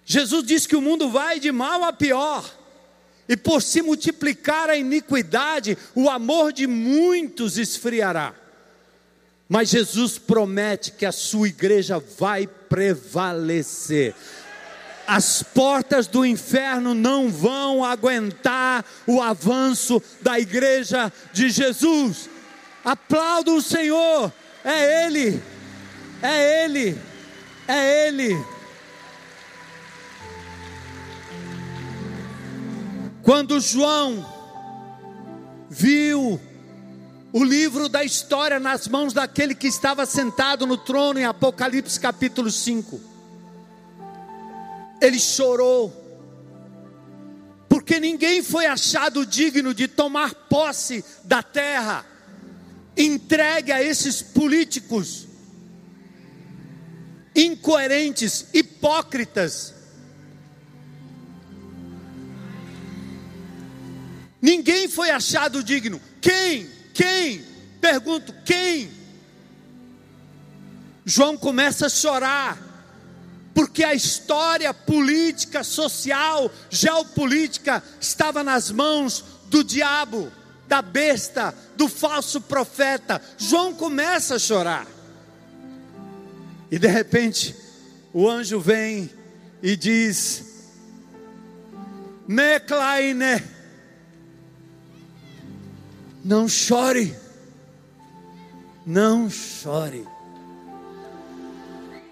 Jesus 0.03 0.45
disse 0.45 0.67
que 0.67 0.75
o 0.75 0.81
mundo 0.81 1.09
vai 1.09 1.39
de 1.39 1.49
mal 1.49 1.81
a 1.85 1.93
pior. 1.93 2.43
E 3.29 3.37
por 3.37 3.61
se 3.61 3.81
multiplicar 3.81 4.69
a 4.69 4.75
iniquidade, 4.75 5.77
o 5.95 6.09
amor 6.09 6.51
de 6.51 6.67
muitos 6.67 7.57
esfriará. 7.57 8.42
Mas 9.47 9.69
Jesus 9.69 10.17
promete 10.17 10.91
que 10.91 11.05
a 11.05 11.11
sua 11.11 11.47
igreja 11.47 12.01
vai 12.17 12.47
prevalecer. 12.47 14.15
As 15.05 15.43
portas 15.43 16.07
do 16.07 16.25
inferno 16.25 16.93
não 16.93 17.29
vão 17.29 17.83
aguentar 17.83 18.85
o 19.05 19.21
avanço 19.21 20.01
da 20.21 20.39
igreja 20.39 21.11
de 21.33 21.49
Jesus. 21.49 22.29
Aplauda 22.85 23.51
o 23.51 23.61
Senhor, 23.61 24.31
é 24.63 25.05
Ele, 25.05 25.41
é 26.21 26.63
Ele, 26.63 26.97
é 27.67 28.07
Ele. 28.07 28.53
Quando 33.21 33.59
João 33.59 34.25
viu 35.69 36.39
o 37.33 37.43
livro 37.43 37.89
da 37.89 38.03
história 38.03 38.59
nas 38.59 38.87
mãos 38.87 39.11
daquele 39.11 39.55
que 39.55 39.65
estava 39.65 40.05
sentado 40.05 40.67
no 40.67 40.77
trono 40.77 41.19
em 41.19 41.25
Apocalipse 41.25 41.99
capítulo 41.99 42.51
5. 42.51 43.01
Ele 45.01 45.17
chorou, 45.17 45.91
porque 47.67 47.99
ninguém 47.99 48.43
foi 48.43 48.67
achado 48.67 49.25
digno 49.25 49.73
de 49.73 49.87
tomar 49.87 50.35
posse 50.47 51.03
da 51.23 51.41
terra, 51.41 52.05
entregue 52.95 53.71
a 53.71 53.81
esses 53.81 54.21
políticos 54.21 55.27
incoerentes, 57.35 58.45
hipócritas. 58.53 59.73
Ninguém 64.39 64.87
foi 64.87 65.09
achado 65.09 65.63
digno. 65.63 65.99
Quem? 66.21 66.72
Quem? 66.93 67.43
Pergunto, 67.81 68.33
quem? 68.45 68.89
João 71.05 71.35
começa 71.35 71.87
a 71.87 71.89
chorar, 71.89 72.57
porque 73.53 73.83
a 73.83 73.93
história 73.93 74.73
política, 74.73 75.63
social, 75.63 76.49
geopolítica 76.69 77.83
estava 77.99 78.43
nas 78.43 78.71
mãos 78.71 79.23
do 79.47 79.63
diabo, 79.63 80.31
da 80.67 80.81
besta, 80.81 81.53
do 81.75 81.89
falso 81.89 82.39
profeta. 82.41 83.21
João 83.37 83.73
começa 83.73 84.35
a 84.35 84.39
chorar. 84.39 84.87
E 86.71 86.79
de 86.79 86.87
repente, 86.87 87.55
o 88.13 88.29
anjo 88.29 88.59
vem 88.59 89.09
e 89.61 89.75
diz: 89.75 90.43
Meclaine 92.27 93.52
não 96.23 96.47
chore. 96.47 97.13
Não 98.85 99.29
chore. 99.29 100.07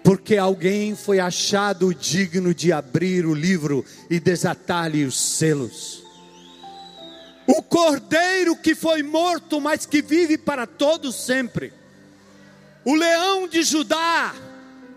Porque 0.04 0.36
alguém 0.36 0.94
foi 0.94 1.18
achado 1.18 1.94
digno 1.94 2.52
de 2.54 2.72
abrir 2.72 3.24
o 3.24 3.34
livro 3.34 3.84
e 4.10 4.20
desatar-lhe 4.20 5.04
os 5.04 5.18
selos. 5.18 6.02
O 7.46 7.62
cordeiro 7.62 8.56
que 8.56 8.74
foi 8.74 9.02
morto, 9.02 9.60
mas 9.60 9.86
que 9.86 10.02
vive 10.02 10.36
para 10.36 10.66
todos 10.66 11.14
sempre. 11.24 11.72
O 12.84 12.94
leão 12.94 13.48
de 13.48 13.62
Judá, 13.62 14.34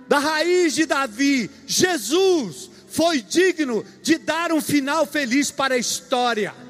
da 0.08 0.20
raiz 0.20 0.74
de 0.74 0.86
Davi, 0.86 1.50
Jesus, 1.66 2.70
foi 2.88 3.22
digno 3.22 3.86
de 4.02 4.18
dar 4.18 4.52
um 4.52 4.62
final 4.62 5.06
feliz 5.06 5.52
para 5.52 5.76
a 5.76 5.78
história 5.78 6.65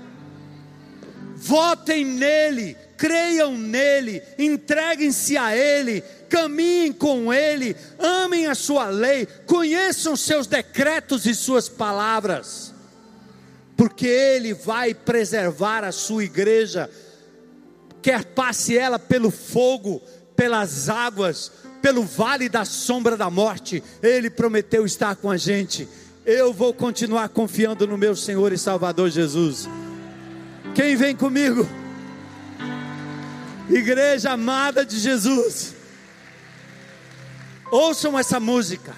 votem 1.45 2.03
nele, 2.03 2.75
creiam 2.97 3.55
nele, 3.55 4.23
entreguem-se 4.35 5.37
a 5.37 5.55
ele, 5.55 6.01
caminhem 6.27 6.91
com 6.91 7.31
ele, 7.31 7.75
amem 7.99 8.47
a 8.47 8.55
sua 8.55 8.89
lei, 8.89 9.27
conheçam 9.45 10.15
seus 10.15 10.47
decretos 10.47 11.27
e 11.27 11.35
suas 11.35 11.69
palavras, 11.69 12.73
porque 13.77 14.07
ele 14.07 14.55
vai 14.55 14.95
preservar 14.95 15.83
a 15.83 15.91
sua 15.91 16.23
igreja, 16.23 16.89
quer 18.01 18.25
passe 18.25 18.75
ela 18.75 18.97
pelo 18.97 19.29
fogo, 19.29 20.01
pelas 20.35 20.89
águas, 20.89 21.51
pelo 21.79 22.01
vale 22.03 22.49
da 22.49 22.65
sombra 22.65 23.15
da 23.15 23.29
morte, 23.29 23.83
ele 24.01 24.31
prometeu 24.31 24.83
estar 24.83 25.15
com 25.15 25.29
a 25.29 25.37
gente. 25.37 25.87
Eu 26.25 26.51
vou 26.51 26.73
continuar 26.73 27.29
confiando 27.29 27.85
no 27.85 27.99
meu 27.99 28.15
Senhor 28.15 28.51
e 28.51 28.57
Salvador 28.57 29.11
Jesus. 29.11 29.69
Quem 30.75 30.97
vem 30.97 31.15
comigo? 31.15 31.65
Igreja 33.69 34.31
amada 34.31 34.85
de 34.85 34.99
Jesus. 34.99 35.73
Ouçam 37.71 38.19
essa 38.19 38.41
música. 38.41 38.93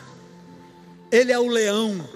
Ele 1.11 1.31
é 1.31 1.39
o 1.39 1.47
leão. 1.47 2.09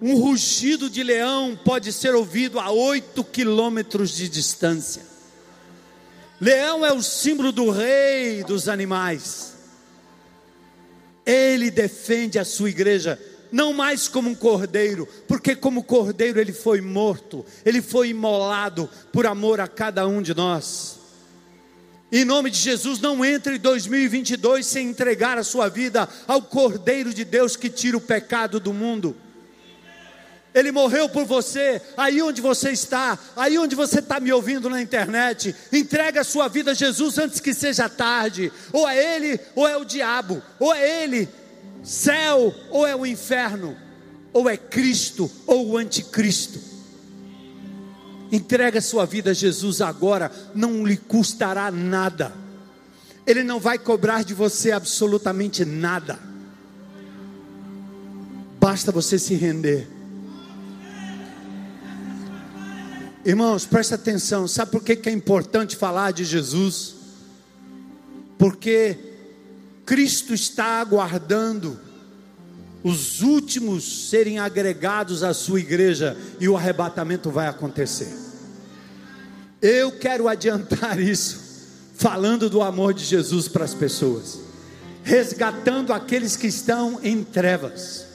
Um 0.00 0.16
rugido 0.16 0.88
de 0.88 1.02
leão 1.02 1.56
pode 1.62 1.92
ser 1.92 2.14
ouvido 2.14 2.58
a 2.58 2.70
oito 2.70 3.22
quilômetros 3.22 4.16
de 4.16 4.30
distância. 4.30 5.02
Leão 6.40 6.84
é 6.84 6.92
o 6.92 7.02
símbolo 7.02 7.52
do 7.52 7.70
rei 7.70 8.42
dos 8.42 8.66
animais. 8.66 9.52
Ele 11.24 11.70
defende 11.70 12.38
a 12.38 12.44
sua 12.46 12.70
igreja 12.70 13.20
não 13.52 13.72
mais 13.72 14.08
como 14.08 14.30
um 14.30 14.34
cordeiro, 14.34 15.06
porque 15.28 15.54
como 15.54 15.84
cordeiro 15.84 16.40
ele 16.40 16.52
foi 16.52 16.80
morto, 16.80 17.44
ele 17.64 17.82
foi 17.82 18.08
imolado 18.08 18.88
por 19.12 19.26
amor 19.26 19.60
a 19.60 19.68
cada 19.68 20.06
um 20.06 20.22
de 20.22 20.34
nós. 20.34 20.98
Em 22.10 22.24
nome 22.24 22.50
de 22.50 22.58
Jesus, 22.58 23.00
não 23.00 23.24
entre 23.24 23.56
em 23.56 23.58
2022 23.58 24.66
sem 24.66 24.88
entregar 24.88 25.38
a 25.38 25.44
sua 25.44 25.68
vida 25.68 26.06
ao 26.26 26.42
Cordeiro 26.42 27.12
de 27.14 27.24
Deus 27.24 27.56
que 27.56 27.70
tira 27.70 27.96
o 27.96 28.00
pecado 28.02 28.60
do 28.60 28.74
mundo. 28.74 29.16
Ele 30.54 30.70
morreu 30.70 31.08
por 31.08 31.24
você, 31.24 31.80
aí 31.96 32.20
onde 32.20 32.42
você 32.42 32.70
está, 32.70 33.18
aí 33.34 33.56
onde 33.58 33.74
você 33.74 34.00
está 34.00 34.20
me 34.20 34.30
ouvindo 34.30 34.68
na 34.68 34.82
internet. 34.82 35.56
Entrega 35.72 36.20
a 36.20 36.24
sua 36.24 36.48
vida 36.48 36.72
a 36.72 36.74
Jesus 36.74 37.16
antes 37.16 37.40
que 37.40 37.54
seja 37.54 37.88
tarde. 37.88 38.52
Ou 38.70 38.86
é 38.86 39.16
Ele, 39.16 39.40
ou 39.54 39.66
é 39.66 39.78
o 39.78 39.84
diabo, 39.84 40.42
ou 40.58 40.74
é 40.74 41.04
Ele, 41.04 41.26
céu 41.82 42.54
ou 42.70 42.86
é 42.86 42.94
o 42.94 43.04
inferno, 43.04 43.76
ou 44.32 44.48
é 44.48 44.56
Cristo 44.56 45.30
ou 45.46 45.70
o 45.70 45.76
anticristo. 45.76 46.58
Entrega 48.30 48.80
sua 48.80 49.04
vida 49.04 49.30
a 49.32 49.34
Jesus 49.34 49.80
agora, 49.82 50.32
não 50.54 50.86
lhe 50.86 50.96
custará 50.96 51.70
nada. 51.70 52.32
Ele 53.26 53.42
não 53.42 53.60
vai 53.60 53.78
cobrar 53.78 54.24
de 54.24 54.32
você 54.32 54.72
absolutamente 54.72 55.64
nada. 55.64 56.18
Basta 58.58 58.90
você 58.90 59.18
se 59.18 59.34
render. 59.34 59.86
Irmãos, 63.24 63.64
presta 63.66 63.94
atenção. 63.94 64.48
Sabe 64.48 64.72
por 64.72 64.82
que, 64.82 64.98
é 65.08 65.12
importante 65.12 65.76
falar 65.76 66.12
de 66.12 66.24
Jesus? 66.24 66.94
Porque 68.38 69.11
Cristo 69.84 70.32
está 70.32 70.80
aguardando 70.80 71.78
os 72.82 73.22
últimos 73.22 74.08
serem 74.10 74.38
agregados 74.38 75.22
à 75.22 75.32
sua 75.32 75.60
igreja 75.60 76.16
e 76.40 76.48
o 76.48 76.56
arrebatamento 76.56 77.30
vai 77.30 77.46
acontecer. 77.46 78.12
Eu 79.60 79.92
quero 79.92 80.26
adiantar 80.26 80.98
isso, 81.00 81.40
falando 81.94 82.50
do 82.50 82.60
amor 82.60 82.92
de 82.92 83.04
Jesus 83.04 83.46
para 83.46 83.64
as 83.64 83.74
pessoas, 83.74 84.40
resgatando 85.04 85.92
aqueles 85.92 86.36
que 86.36 86.48
estão 86.48 86.98
em 87.02 87.22
trevas. 87.22 88.06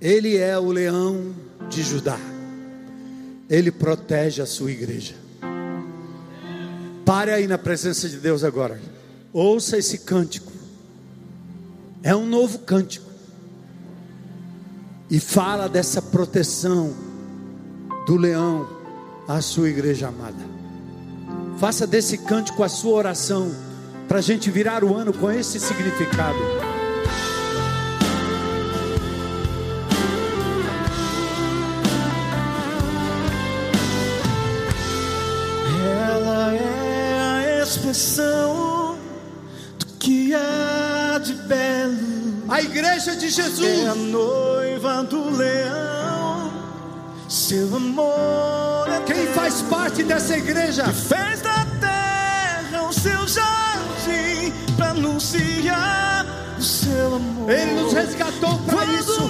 Ele 0.00 0.36
é 0.36 0.58
o 0.58 0.70
leão 0.70 1.34
de 1.70 1.82
Judá, 1.82 2.18
ele 3.48 3.70
protege 3.70 4.42
a 4.42 4.46
sua 4.46 4.72
igreja. 4.72 5.14
Pare 7.04 7.30
aí 7.30 7.46
na 7.46 7.58
presença 7.58 8.08
de 8.08 8.16
Deus 8.16 8.42
agora. 8.42 8.80
Ouça 9.34 9.76
esse 9.76 9.98
cântico. 9.98 10.52
É 12.04 12.14
um 12.14 12.24
novo 12.24 12.60
cântico. 12.60 13.10
E 15.10 15.18
fala 15.18 15.68
dessa 15.68 16.00
proteção 16.00 16.94
do 18.06 18.16
leão 18.16 18.64
à 19.26 19.40
sua 19.40 19.68
igreja 19.68 20.06
amada. 20.06 20.38
Faça 21.58 21.84
desse 21.84 22.18
cântico 22.18 22.62
a 22.62 22.68
sua 22.68 22.92
oração, 22.92 23.50
para 24.06 24.18
a 24.18 24.22
gente 24.22 24.52
virar 24.52 24.84
o 24.84 24.94
ano 24.94 25.12
com 25.12 25.28
esse 25.28 25.58
significado. 25.58 26.38
Ela 36.12 36.54
é 36.54 37.58
a 37.58 37.62
expressão 37.64 38.63
A 42.54 42.62
igreja 42.62 43.16
de 43.16 43.30
Jesus 43.30 43.80
é 43.80 43.88
a 43.88 43.96
noiva 43.96 45.02
do 45.02 45.28
leão. 45.36 46.52
Seu 47.28 47.74
amor 47.74 48.86
é 48.88 49.00
Quem 49.12 49.26
faz 49.34 49.60
parte 49.62 50.04
dessa 50.04 50.38
igreja? 50.38 50.84
Que 50.84 50.92
fez 50.92 51.40
da 51.40 51.66
terra 51.80 52.88
o 52.88 52.92
seu 52.92 53.26
jardim 53.26 54.52
para 54.76 54.90
anunciar 54.90 56.24
o 56.56 56.62
seu 56.62 57.16
amor. 57.16 57.50
Ele 57.50 57.72
nos 57.72 57.92
resgatou 57.92 58.56
para 58.58 58.84
isso. 58.84 59.20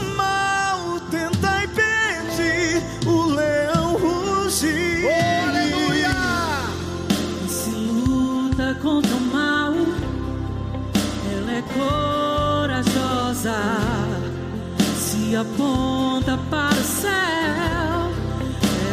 Se 15.35 15.39
aponta 15.39 16.39
para 16.49 16.81
o 16.81 16.85
céu, 16.85 17.11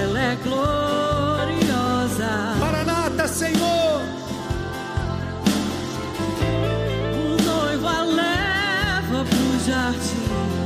ela 0.02 0.20
é 0.20 0.36
gloriosa. 0.38 2.26
Maranata, 2.60 3.28
Senhor. 3.28 4.02
O 7.14 7.44
noivo 7.44 7.88
a 7.88 8.02
leva 8.02 9.24
pro 9.24 9.60
jardim. 9.68 10.61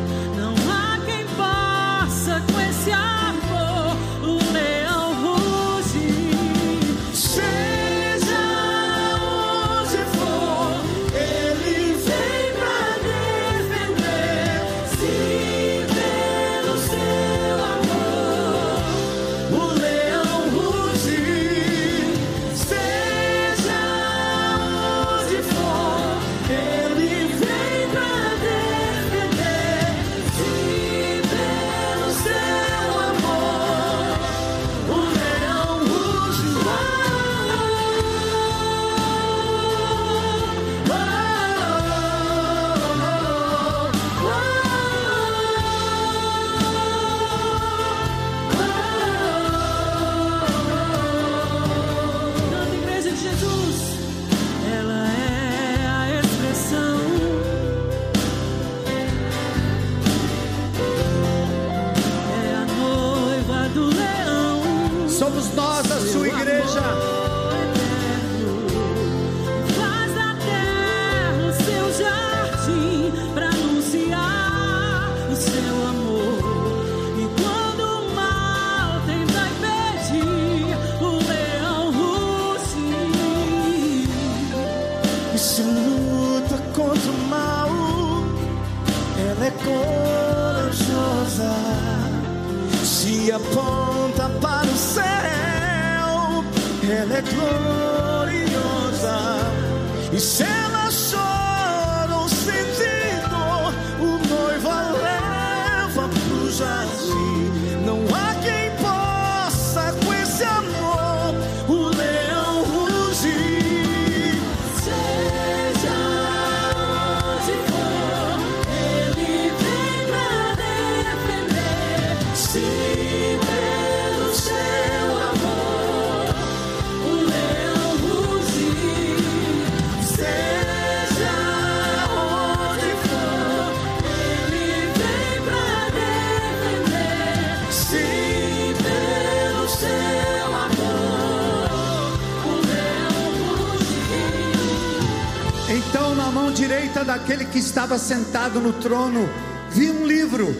Direita 146.55 147.03
daquele 147.03 147.45
que 147.45 147.59
estava 147.59 147.97
sentado 147.97 148.61
no 148.61 148.71
trono, 148.71 149.29
vi 149.71 149.91
um 149.91 150.07
livro, 150.07 150.55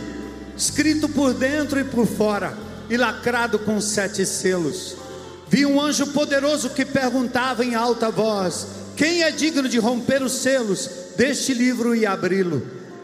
escrito 0.75 1.07
por 1.07 1.33
dentro 1.33 1.79
e 1.79 1.85
por 1.85 2.05
fora, 2.05 2.53
e 2.89 2.97
lacrado 2.97 3.57
com 3.57 3.79
sete 3.79 4.25
selos. 4.25 4.97
Vi 5.47 5.65
um 5.65 5.79
anjo 5.79 6.07
poderoso 6.07 6.69
que 6.71 6.83
perguntava 6.83 7.63
em 7.63 7.75
alta 7.75 8.11
voz: 8.11 8.67
Quem 8.97 9.23
é 9.23 9.31
digno 9.31 9.69
de 9.69 9.79
romper 9.79 10.21
os 10.21 10.33
selos 10.33 10.89
deste 11.15 11.53
livro 11.53 11.95
e 11.95 12.05
abri-lo? 12.05 12.61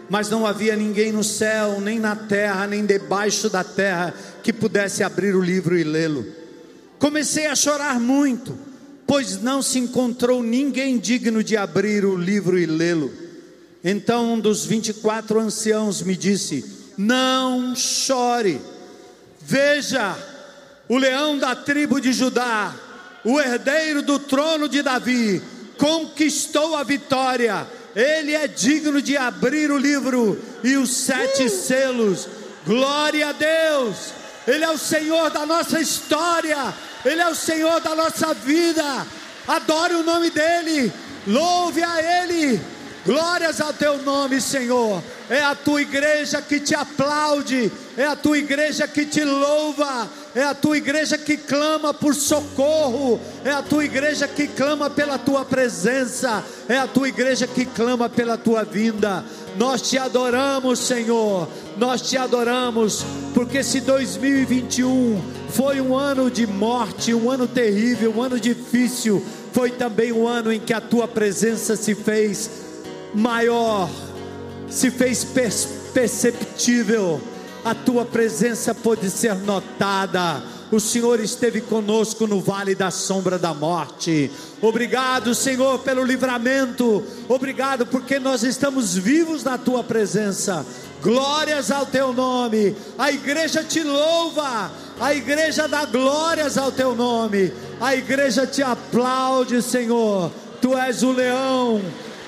Mas 0.09 0.29
não 0.29 0.45
havia 0.45 0.75
ninguém 0.75 1.13
no 1.13 1.23
céu, 1.23 1.79
nem 1.79 1.97
na 1.97 2.13
terra, 2.13 2.67
nem 2.67 2.85
debaixo 2.85 3.49
da 3.49 3.63
terra 3.63 4.13
que 4.43 4.51
pudesse 4.51 5.01
abrir 5.01 5.33
o 5.33 5.41
livro 5.41 5.77
e 5.77 5.85
lê-lo. 5.85 6.25
Comecei 6.99 7.45
a 7.45 7.55
chorar 7.55 8.01
muito, 8.01 8.57
pois 9.07 9.41
não 9.41 9.61
se 9.61 9.79
encontrou 9.79 10.43
ninguém 10.43 10.99
digno 10.99 11.41
de 11.41 11.55
abrir 11.55 12.03
o 12.03 12.17
livro 12.17 12.59
e 12.59 12.65
lê-lo. 12.65 13.09
Então 13.81 14.33
um 14.33 14.39
dos 14.41 14.65
vinte 14.65 14.89
e 14.89 14.93
quatro 14.93 15.39
anciãos 15.39 16.01
me 16.01 16.17
disse: 16.17 16.80
Não 16.97 17.75
chore, 17.75 18.61
veja, 19.39 20.15
o 20.87 20.97
leão 20.97 21.37
da 21.37 21.55
tribo 21.55 21.99
de 21.99 22.11
Judá, 22.11 22.73
o 23.23 23.39
herdeiro 23.39 24.01
do 24.01 24.19
trono 24.19 24.67
de 24.67 24.81
Davi, 24.81 25.41
conquistou 25.77 26.75
a 26.75 26.83
vitória. 26.83 27.67
Ele 27.95 28.33
é 28.33 28.47
digno 28.47 29.01
de 29.01 29.17
abrir 29.17 29.71
o 29.71 29.77
livro 29.77 30.39
e 30.63 30.75
os 30.77 30.91
sete 30.91 31.49
selos. 31.49 32.27
Glória 32.65 33.29
a 33.29 33.31
Deus! 33.31 34.21
Ele 34.47 34.63
é 34.63 34.69
o 34.69 34.77
Senhor 34.77 35.29
da 35.29 35.45
nossa 35.45 35.79
história, 35.79 36.73
Ele 37.05 37.21
é 37.21 37.27
o 37.27 37.35
Senhor 37.35 37.79
da 37.79 37.95
nossa 37.95 38.33
vida. 38.33 39.05
Adore 39.47 39.95
o 39.95 40.03
nome 40.03 40.29
dEle, 40.29 40.91
louve 41.27 41.83
a 41.83 42.23
Ele. 42.23 42.59
Glórias 43.05 43.61
ao 43.61 43.73
teu 43.73 43.97
nome, 44.03 44.39
Senhor. 44.41 45.03
É 45.31 45.41
a 45.41 45.55
tua 45.55 45.81
igreja 45.81 46.41
que 46.41 46.59
te 46.59 46.75
aplaude, 46.75 47.71
é 47.95 48.03
a 48.03 48.17
tua 48.17 48.37
igreja 48.37 48.85
que 48.85 49.05
te 49.05 49.23
louva, 49.23 50.09
é 50.35 50.43
a 50.43 50.53
tua 50.53 50.75
igreja 50.75 51.17
que 51.17 51.37
clama 51.37 51.93
por 51.93 52.13
socorro, 52.13 53.17
é 53.45 53.49
a 53.49 53.61
tua 53.61 53.85
igreja 53.85 54.27
que 54.27 54.45
clama 54.45 54.89
pela 54.89 55.17
tua 55.17 55.45
presença, 55.45 56.43
é 56.67 56.77
a 56.77 56.85
tua 56.85 57.07
igreja 57.07 57.47
que 57.47 57.63
clama 57.63 58.09
pela 58.09 58.37
tua 58.37 58.65
vinda. 58.65 59.23
Nós 59.57 59.81
te 59.81 59.97
adoramos, 59.97 60.79
Senhor. 60.79 61.47
Nós 61.77 62.01
te 62.01 62.17
adoramos, 62.17 63.05
porque 63.33 63.63
se 63.63 63.79
2021 63.79 65.21
foi 65.47 65.79
um 65.79 65.95
ano 65.95 66.29
de 66.29 66.45
morte, 66.45 67.13
um 67.13 67.31
ano 67.31 67.47
terrível, 67.47 68.13
um 68.17 68.21
ano 68.21 68.37
difícil, 68.37 69.25
foi 69.53 69.71
também 69.71 70.11
um 70.11 70.27
ano 70.27 70.51
em 70.51 70.59
que 70.59 70.73
a 70.73 70.81
tua 70.81 71.07
presença 71.07 71.77
se 71.77 71.95
fez 71.95 72.49
maior, 73.13 73.89
se 74.71 74.89
fez 74.89 75.27
perceptível, 75.93 77.21
a 77.63 77.75
tua 77.75 78.05
presença 78.05 78.73
pôde 78.73 79.09
ser 79.09 79.35
notada. 79.35 80.41
O 80.71 80.79
Senhor 80.79 81.19
esteve 81.19 81.59
conosco 81.59 82.25
no 82.25 82.39
vale 82.39 82.73
da 82.73 82.89
sombra 82.89 83.37
da 83.37 83.53
morte. 83.53 84.31
Obrigado, 84.61 85.35
Senhor, 85.35 85.79
pelo 85.79 86.05
livramento. 86.05 87.03
Obrigado 87.27 87.85
porque 87.85 88.17
nós 88.19 88.41
estamos 88.41 88.95
vivos 88.95 89.43
na 89.43 89.57
tua 89.57 89.83
presença. 89.83 90.65
Glórias 91.03 91.71
ao 91.71 91.85
teu 91.85 92.13
nome. 92.13 92.73
A 92.97 93.11
igreja 93.11 93.65
te 93.65 93.83
louva. 93.83 94.71
A 94.97 95.13
igreja 95.13 95.67
dá 95.67 95.83
glórias 95.83 96.57
ao 96.57 96.71
teu 96.71 96.95
nome. 96.95 97.51
A 97.81 97.93
igreja 97.93 98.47
te 98.47 98.63
aplaude, 98.63 99.61
Senhor. 99.61 100.31
Tu 100.61 100.77
és 100.77 101.03
o 101.03 101.11
leão 101.11 101.81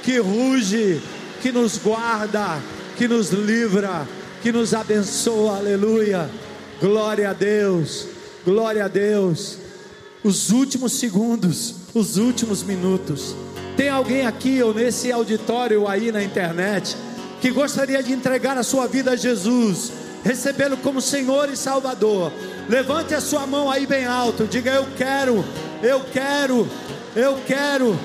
que 0.04 0.20
ruge, 0.20 1.02
que 1.44 1.52
nos 1.52 1.78
guarda, 1.78 2.58
que 2.96 3.06
nos 3.06 3.32
livra, 3.32 4.08
que 4.42 4.50
nos 4.50 4.74
abençoa. 4.74 5.58
Aleluia. 5.58 6.30
Glória 6.80 7.32
a 7.32 7.34
Deus. 7.34 8.08
Glória 8.46 8.86
a 8.86 8.88
Deus. 8.88 9.58
Os 10.24 10.52
últimos 10.52 10.94
segundos, 10.94 11.76
os 11.94 12.16
últimos 12.16 12.64
minutos. 12.64 13.36
Tem 13.76 13.90
alguém 13.90 14.26
aqui 14.26 14.64
ou 14.64 14.74
nesse 14.74 15.12
auditório 15.12 15.82
ou 15.82 15.88
aí 15.90 16.14
na 16.14 16.24
internet 16.24 16.96
que 17.42 17.52
gostaria 17.52 18.02
de 18.02 18.14
entregar 18.14 18.58
a 18.58 18.64
sua 18.64 18.88
vida 18.88 19.12
a 19.12 19.16
Jesus, 19.18 19.92
recebê-lo 20.24 20.78
como 20.78 21.02
Senhor 21.02 21.50
e 21.52 21.58
Salvador? 21.58 22.32
Levante 22.70 23.14
a 23.14 23.20
sua 23.20 23.46
mão 23.46 23.70
aí 23.70 23.86
bem 23.86 24.06
alto, 24.06 24.48
diga 24.48 24.72
eu 24.72 24.88
quero, 24.96 25.44
eu 25.82 26.00
quero, 26.06 26.70
eu 27.14 27.38
quero. 27.46 28.00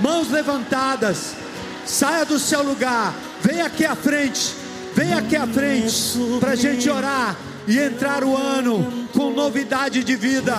Mãos 0.00 0.30
levantadas. 0.30 1.43
Saia 1.86 2.24
do 2.24 2.38
seu 2.38 2.62
lugar, 2.62 3.14
venha 3.42 3.66
aqui 3.66 3.84
à 3.84 3.94
frente, 3.94 4.54
venha 4.94 5.18
aqui 5.18 5.36
à 5.36 5.46
frente 5.46 6.18
para 6.40 6.52
a 6.52 6.56
gente 6.56 6.88
orar 6.88 7.36
e 7.66 7.78
entrar 7.78 8.24
o 8.24 8.36
ano 8.36 9.08
com 9.12 9.30
novidade 9.30 10.02
de 10.02 10.16
vida, 10.16 10.54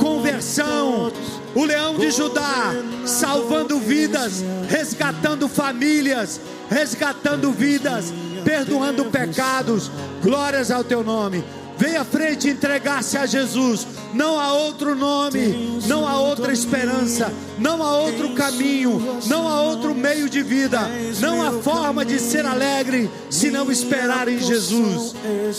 conversão. 0.00 1.12
O 1.54 1.64
leão 1.64 1.96
de 1.96 2.10
Judá 2.10 2.72
salvando 3.06 3.78
vidas, 3.78 4.44
resgatando 4.68 5.48
famílias, 5.48 6.40
resgatando 6.68 7.52
vidas, 7.52 8.12
perdoando 8.44 9.04
pecados. 9.06 9.90
Glórias 10.22 10.70
ao 10.70 10.82
teu 10.82 11.04
nome. 11.04 11.44
Venha 11.84 12.00
à 12.00 12.04
frente 12.04 12.48
entregar-se 12.48 13.18
a 13.18 13.26
Jesus. 13.26 13.86
Não 14.14 14.40
há 14.40 14.54
outro 14.54 14.94
nome, 14.94 15.82
não 15.86 16.08
há 16.08 16.18
outra 16.18 16.50
esperança, 16.50 17.30
não 17.58 17.82
há 17.82 17.98
outro 17.98 18.32
caminho, 18.32 19.20
não 19.26 19.46
há 19.46 19.60
outro 19.60 19.94
meio 19.94 20.30
de 20.30 20.42
vida, 20.42 20.80
não 21.20 21.42
há 21.42 21.52
forma 21.60 22.02
de 22.02 22.18
ser 22.18 22.46
alegre 22.46 23.10
se 23.28 23.50
não 23.50 23.70
esperar 23.70 24.28
em 24.28 24.38
Jesus. 24.38 25.14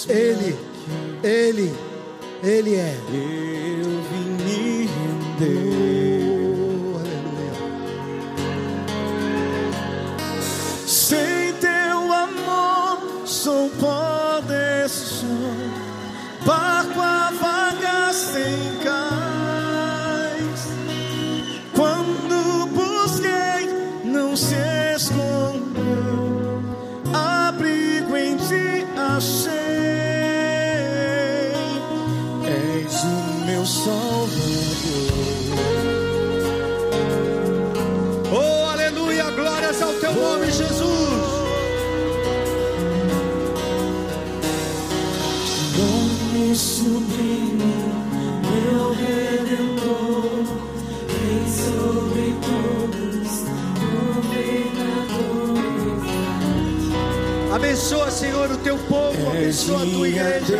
Ele, 0.09 0.57
Ele, 1.23 1.71
Ele 2.41 2.73
é. 2.73 2.97
Eu 3.07 4.01
vim 4.09 4.29
me 4.43 4.89
render. 5.37 5.75
Sem 10.87 11.53
teu 11.61 12.11
amor, 12.11 13.27
sou 13.27 13.69
chão, 13.79 15.74
barco 16.45 17.01
a 17.01 17.31
vagar 17.31 18.13
sem 18.13 18.77
cais. 18.83 20.61
Quando 21.73 22.67
busquei, 22.67 23.67
não 24.05 24.37
se 24.37 24.55
escondeu, 24.95 26.61
abrigo 27.13 28.15
em 28.15 28.37
ti 28.37 28.85
achei. 28.95 29.51
És 32.45 33.03
o 33.03 33.45
meu 33.45 33.65
salvador. 33.65 34.35
Oh, 38.31 38.69
aleluia, 38.71 39.31
glórias 39.31 39.81
ao 39.81 39.93
teu 39.93 40.13
nome, 40.13 40.51
Jesus. 40.51 40.74
Abençoa, 57.53 58.11
Senhor, 58.11 58.51
o 58.51 58.57
teu 58.57 58.77
povo, 58.77 59.29
abençoa 59.29 59.83
a 59.83 59.85
tua 59.85 60.09
igreja. 60.09 60.57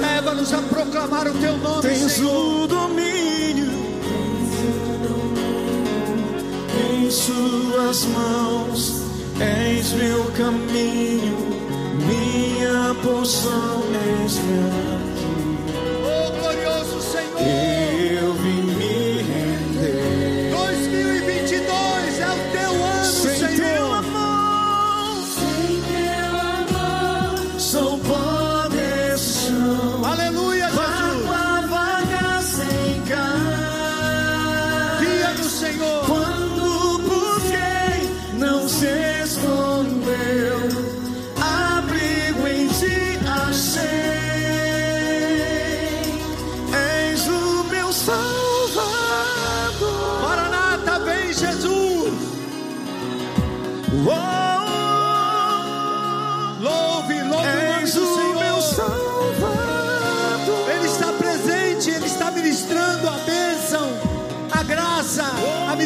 Leva-nos 0.00 0.52
a 0.52 0.62
proclamar 0.62 1.26
o 1.28 1.32
teu 1.34 1.56
nome, 1.58 1.82
Tens 1.82 2.12
Senhor. 2.12 2.64
o 2.64 2.66
domínio 2.66 3.70
em 6.90 7.10
suas 7.10 8.04
mãos. 8.06 9.02
És 9.40 9.92
meu 9.92 10.24
caminho, 10.32 11.47
porção 13.02 13.82
és 14.24 14.38
minha. 14.38 14.98
Oh, 16.04 16.30
glorioso 16.40 17.00
Senhor. 17.00 17.40
Eu 18.20 18.34
vim 18.34 18.58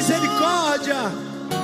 misericórdia. 0.03 1.13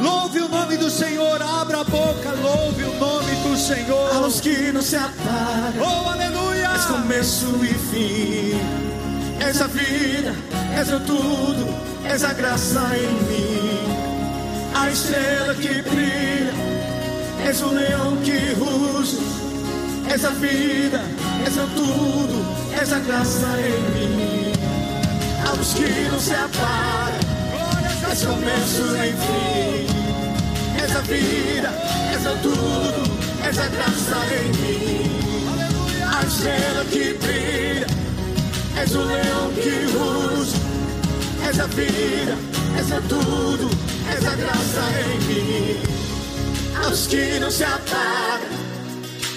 Louve 0.00 0.40
o 0.40 0.48
nome 0.48 0.76
do 0.76 0.88
Senhor, 0.88 1.42
abra 1.42 1.80
a 1.80 1.84
boca, 1.84 2.30
louve 2.40 2.84
o 2.84 2.94
nome 2.98 3.34
do 3.42 3.52
A 3.52 3.56
Senhor. 3.56 4.20
luz 4.20 4.40
que 4.40 4.70
não 4.70 4.80
se 4.80 4.96
apaga. 4.96 5.80
Oh, 5.80 6.08
aleluia! 6.08 6.70
És 6.74 6.84
começo 6.84 7.46
e 7.64 7.74
fim. 7.74 8.60
És 9.44 9.60
a 9.60 9.66
vida, 9.66 10.34
és 10.78 10.92
o 10.92 11.00
tudo, 11.00 11.66
és 12.04 12.22
a 12.24 12.32
graça 12.32 12.80
em 12.96 13.12
mim. 13.28 13.78
A 14.74 14.88
estrela 14.88 15.54
que 15.54 15.82
brilha, 15.82 16.54
és 17.44 17.60
o 17.60 17.68
leão 17.68 18.16
que 18.18 18.54
ruge. 18.54 19.18
És 20.14 20.24
a 20.24 20.30
vida, 20.30 21.02
és 21.44 21.56
o 21.56 21.66
tudo, 21.74 22.46
és 22.80 22.92
a 22.92 22.98
graça 23.00 23.48
em 23.58 23.80
mim. 23.94 24.52
A 25.46 25.52
luz 25.56 25.74
que 25.74 26.08
não 26.10 26.20
se 26.20 26.34
apaga. 26.34 27.27
És 28.10 28.24
começo 28.24 28.84
e 28.96 29.12
fim. 29.22 29.86
És 30.82 30.96
a 30.96 31.00
vida, 31.00 31.70
és 32.14 32.26
o 32.26 32.34
tudo, 32.42 33.02
és 33.48 33.58
a 33.58 33.68
graça 33.68 34.18
em 34.38 34.48
mim. 34.60 35.18
A 36.06 36.22
estrela 36.24 36.84
que 36.90 37.14
brilha, 37.22 37.86
és 38.82 38.94
o 38.94 39.02
leão 39.02 39.52
que 39.54 39.74
ruge, 39.92 40.56
és 41.48 41.60
a 41.60 41.66
vida, 41.66 42.36
és 42.78 42.90
o 42.90 43.00
tudo, 43.08 43.70
és 44.16 44.26
a 44.26 44.34
graça 44.34 44.84
em 45.04 45.18
mim. 45.28 45.82
A 46.76 46.88
luz 46.88 47.06
que 47.06 47.38
não 47.40 47.50
se 47.50 47.64
apaga, 47.64 48.48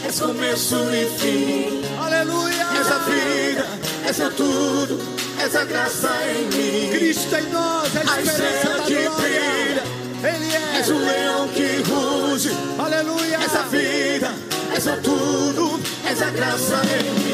és 0.06 0.20
começo 0.20 0.76
e 0.94 1.06
fim. 1.20 1.82
Aleluia! 2.00 2.68
És 2.80 2.92
a 2.92 3.00
vida, 3.10 3.66
és 4.08 4.20
o 4.20 4.30
tudo, 4.32 5.21
és 5.44 5.56
a 5.56 5.64
graça 5.66 6.10
em 6.36 6.46
mim. 6.56 6.90
Cristo 6.92 7.36
em 7.36 7.50
nós, 7.52 7.90
a 7.96 8.00
A 8.00 8.22
esperança 8.22 8.70
da 8.70 8.78
glória. 8.78 9.12
brilha, 9.12 9.84
Ele 10.24 10.56
é. 10.56 10.78
és 10.80 10.90
o 10.90 10.98
leão 10.98 11.48
que 11.50 11.84
ruge, 11.90 12.52
Aleluia! 12.78 13.38
és 13.44 13.56
a 13.56 13.64
vida, 13.64 14.32
és 14.76 14.86
o 14.88 14.98
tudo, 15.02 15.80
és 16.10 16.22
a 16.22 16.30
graça 16.30 16.82
em 16.98 17.12
mim. 17.20 17.32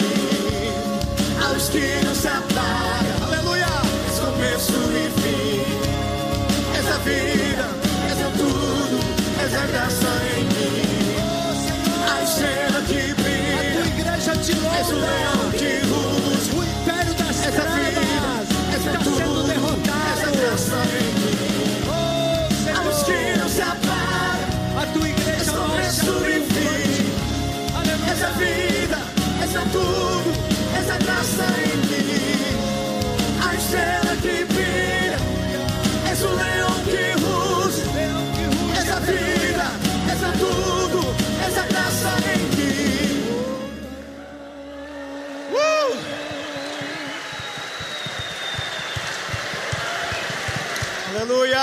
A 1.45 1.49
luz 1.53 1.69
que 1.69 2.05
não 2.05 2.15
se 2.15 2.27
apaga, 2.27 3.25
Aleluia! 3.25 3.67
és 4.09 4.19
começo 4.19 4.73
e 4.73 5.09
fim. 5.21 5.61
És 6.79 6.87
a 6.95 6.97
vida, 6.99 7.67
és 8.11 8.19
o 8.25 8.29
tudo, 8.37 8.99
és 9.43 9.53
a 9.53 9.65
graça 9.67 10.11
em 10.37 10.43
mim. 10.43 10.77
A 12.09 12.23
estrela 12.23 12.81
que 12.87 13.11
A 13.11 13.15
brilha, 13.15 13.71
tua 13.73 13.87
igreja 13.87 14.31
te 14.43 14.51
és 14.51 14.87
o 14.87 14.91
louva. 14.91 15.07
leão 15.07 15.51
que 15.51 15.87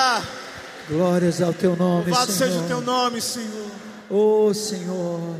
Aleluia. 0.05 0.29
Glórias 0.87 1.41
ao 1.41 1.53
teu 1.55 1.75
nome, 1.75 2.11
Louvado 2.11 2.31
Senhor. 2.31 2.51
seja 2.51 2.63
o 2.63 2.69
teu 2.69 2.81
nome, 2.83 3.21
Senhor. 3.21 3.71
Oh 4.11 4.53
Senhor, 4.53 5.35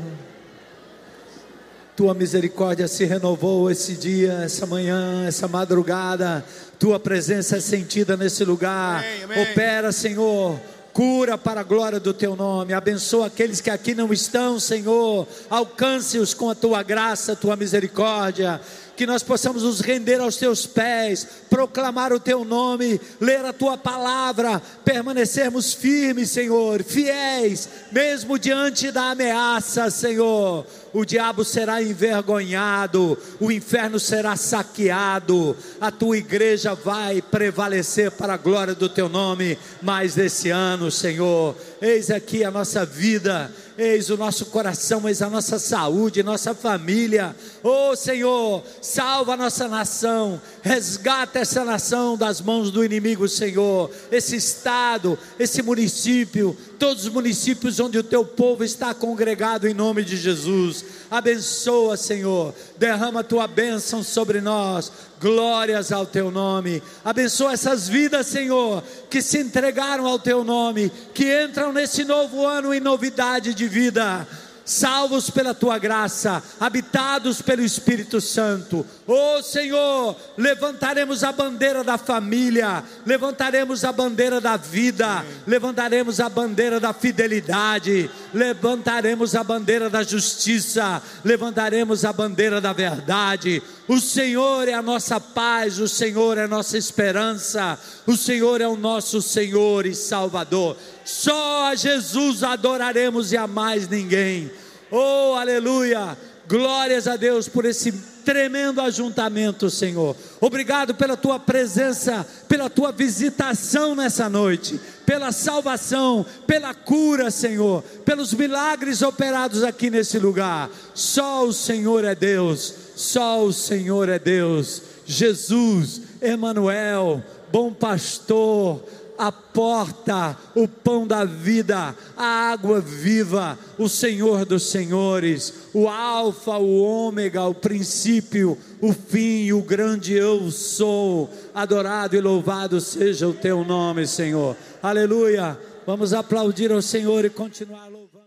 tua 1.95 2.15
misericórdia 2.15 2.87
se 2.87 3.05
renovou 3.05 3.69
esse 3.69 3.93
dia, 3.93 4.41
essa 4.43 4.65
manhã, 4.65 5.23
essa 5.27 5.47
madrugada. 5.47 6.43
Tua 6.79 6.99
presença 6.99 7.57
é 7.57 7.59
sentida 7.61 8.17
nesse 8.17 8.43
lugar. 8.43 9.03
Amém, 9.03 9.23
amém. 9.23 9.43
Opera, 9.43 9.91
Senhor. 9.91 10.59
Cura 10.91 11.37
para 11.37 11.59
a 11.61 11.63
glória 11.63 11.99
do 11.99 12.13
teu 12.13 12.35
nome. 12.35 12.73
Abençoa 12.73 13.27
aqueles 13.27 13.61
que 13.61 13.69
aqui 13.69 13.93
não 13.93 14.11
estão, 14.11 14.59
Senhor. 14.59 15.27
Alcance-os 15.49 16.33
com 16.33 16.49
a 16.49 16.55
tua 16.55 16.81
graça, 16.83 17.33
a 17.33 17.35
tua 17.35 17.55
misericórdia. 17.55 18.59
Que 18.95 19.05
nós 19.05 19.21
possamos 19.21 19.63
nos 19.63 19.79
render 19.81 20.21
aos 20.21 20.37
teus 20.37 20.65
pés, 20.65 21.27
proclamar 21.49 22.13
o 22.13 22.19
teu 22.19 22.45
nome, 22.45 22.99
ler 23.19 23.43
a 23.43 23.51
tua 23.51 23.77
palavra, 23.77 24.61
permanecermos 24.83 25.73
firmes, 25.73 26.31
Senhor, 26.31 26.83
fiéis, 26.83 27.67
mesmo 27.91 28.39
diante 28.39 28.91
da 28.91 29.11
ameaça, 29.11 29.89
Senhor. 29.89 30.65
O 30.93 31.03
diabo 31.03 31.43
será 31.43 31.83
envergonhado, 31.83 33.17
o 33.37 33.51
inferno 33.51 33.99
será 33.99 34.37
saqueado, 34.37 35.57
a 35.81 35.91
tua 35.91 36.17
igreja 36.17 36.73
vai 36.73 37.21
prevalecer 37.21 38.11
para 38.11 38.35
a 38.35 38.37
glória 38.37 38.73
do 38.73 38.87
teu 38.87 39.09
nome 39.09 39.57
mais 39.81 40.15
desse 40.15 40.49
ano, 40.49 40.89
Senhor. 40.89 41.53
Eis 41.81 42.09
aqui 42.09 42.45
a 42.45 42.51
nossa 42.51 42.85
vida, 42.85 43.51
eis 43.77 44.09
o 44.09 44.17
nosso 44.17 44.47
coração, 44.47 45.07
eis 45.07 45.21
a 45.21 45.29
nossa 45.29 45.59
saúde, 45.59 46.23
nossa 46.23 46.53
família. 46.53 47.35
Oh 47.63 47.95
Senhor, 47.95 48.63
salva 48.81 49.33
a 49.33 49.37
nossa 49.37 49.67
nação, 49.67 50.41
resgata 50.61 51.39
essa 51.39 51.63
nação 51.63 52.17
das 52.17 52.41
mãos 52.41 52.71
do 52.71 52.83
inimigo, 52.83 53.27
Senhor. 53.27 53.91
Esse 54.11 54.35
estado, 54.35 55.17
esse 55.39 55.61
município, 55.61 56.55
todos 56.79 57.05
os 57.05 57.11
municípios 57.11 57.79
onde 57.79 57.97
o 57.97 58.03
teu 58.03 58.25
povo 58.25 58.63
está 58.63 58.93
congregado 58.93 59.67
em 59.67 59.73
nome 59.73 60.03
de 60.03 60.17
Jesus. 60.17 60.85
Abençoa, 61.09 61.97
Senhor, 61.97 62.53
derrama 62.77 63.21
a 63.21 63.23
tua 63.23 63.47
bênção 63.47 64.03
sobre 64.03 64.41
nós. 64.41 64.91
Glórias 65.19 65.91
ao 65.91 66.05
teu 66.05 66.29
nome. 66.29 66.81
Abençoa 67.03 67.53
essas 67.53 67.87
vidas, 67.87 68.27
Senhor, 68.27 68.83
que 69.09 69.21
se 69.21 69.39
entregaram 69.39 70.05
ao 70.05 70.19
teu 70.19 70.43
nome, 70.43 70.91
que 71.13 71.43
entram 71.43 71.71
nesse 71.71 72.03
novo 72.03 72.45
ano 72.45 72.73
em 72.73 72.79
novidade 72.79 73.53
de 73.53 73.67
vida 73.67 74.27
salvos 74.65 75.29
pela 75.29 75.53
tua 75.53 75.77
graça, 75.77 76.43
habitados 76.59 77.41
pelo 77.41 77.61
Espírito 77.61 78.19
Santo. 78.19 78.85
Oh 79.07 79.41
Senhor, 79.43 80.15
levantaremos 80.35 81.23
a 81.23 81.31
bandeira 81.31 81.83
da 81.83 81.97
família, 81.97 82.83
levantaremos 83.05 83.85
a 83.85 83.91
bandeira 83.91 84.41
da 84.41 84.57
vida, 84.57 85.23
levantaremos 85.45 86.19
a 86.19 86.27
bandeira 86.27 86.79
da 86.79 86.91
fidelidade, 86.91 88.09
levantaremos 88.33 89.35
a 89.35 89.43
bandeira 89.43 89.89
da 89.89 90.01
justiça, 90.01 91.01
levantaremos 91.23 92.03
a 92.03 92.11
bandeira 92.11 92.59
da 92.59 92.73
verdade. 92.73 93.61
O 93.87 93.99
Senhor 93.99 94.67
é 94.67 94.73
a 94.73 94.81
nossa 94.81 95.19
paz, 95.19 95.77
o 95.77 95.87
Senhor 95.87 96.39
é 96.39 96.45
a 96.45 96.47
nossa 96.47 96.75
esperança, 96.75 97.77
o 98.07 98.17
Senhor 98.17 98.59
é 98.59 98.67
o 98.67 98.75
nosso 98.75 99.21
Senhor 99.21 99.85
e 99.85 99.93
Salvador. 99.93 100.75
Só 101.05 101.67
a 101.67 101.75
Jesus 101.75 102.43
adoraremos 102.43 103.31
e 103.31 103.37
a 103.37 103.45
mais 103.47 103.87
ninguém. 103.87 104.51
Oh, 104.91 105.35
aleluia! 105.35 106.17
Glórias 106.47 107.07
a 107.07 107.15
Deus 107.15 107.47
por 107.47 107.65
esse 107.65 107.91
tremendo 108.23 108.81
ajuntamento, 108.81 109.69
Senhor. 109.69 110.15
Obrigado 110.41 110.93
pela 110.93 111.15
tua 111.15 111.39
presença, 111.39 112.25
pela 112.47 112.69
tua 112.69 112.91
visitação 112.91 113.95
nessa 113.95 114.27
noite, 114.27 114.79
pela 115.05 115.31
salvação, 115.31 116.25
pela 116.45 116.73
cura, 116.73 117.31
Senhor, 117.31 117.83
pelos 118.03 118.33
milagres 118.33 119.01
operados 119.01 119.63
aqui 119.63 119.89
nesse 119.89 120.19
lugar. 120.19 120.69
Só 120.93 121.45
o 121.45 121.53
Senhor 121.53 122.03
é 122.03 122.15
Deus, 122.15 122.73
só 122.95 123.43
o 123.43 123.53
Senhor 123.53 124.09
é 124.09 124.19
Deus. 124.19 124.81
Jesus, 125.05 126.01
Emanuel, 126.21 127.23
bom 127.51 127.71
pastor, 127.71 128.83
a 129.17 129.31
porta, 129.31 130.37
o 130.53 130.67
pão 130.67 131.07
da 131.07 131.25
vida, 131.25 131.95
a 132.15 132.25
água 132.51 132.79
viva, 132.79 133.57
o 133.77 133.87
Senhor 133.87 134.45
dos 134.45 134.63
senhores, 134.63 135.69
o 135.73 135.87
Alfa, 135.87 136.57
o 136.57 136.81
Ômega, 136.81 137.43
o 137.43 137.53
princípio, 137.53 138.57
o 138.81 138.93
fim, 138.93 139.51
o 139.51 139.61
grande 139.61 140.13
eu 140.13 140.51
sou. 140.51 141.29
Adorado 141.53 142.15
e 142.15 142.21
louvado 142.21 142.79
seja 142.81 143.27
o 143.27 143.33
teu 143.33 143.63
nome, 143.63 144.05
Senhor. 144.05 144.55
Aleluia. 144.81 145.57
Vamos 145.85 146.13
aplaudir 146.13 146.71
ao 146.71 146.81
Senhor 146.81 147.23
e 147.25 147.29
continuar 147.29 147.87
louvando. 147.87 148.24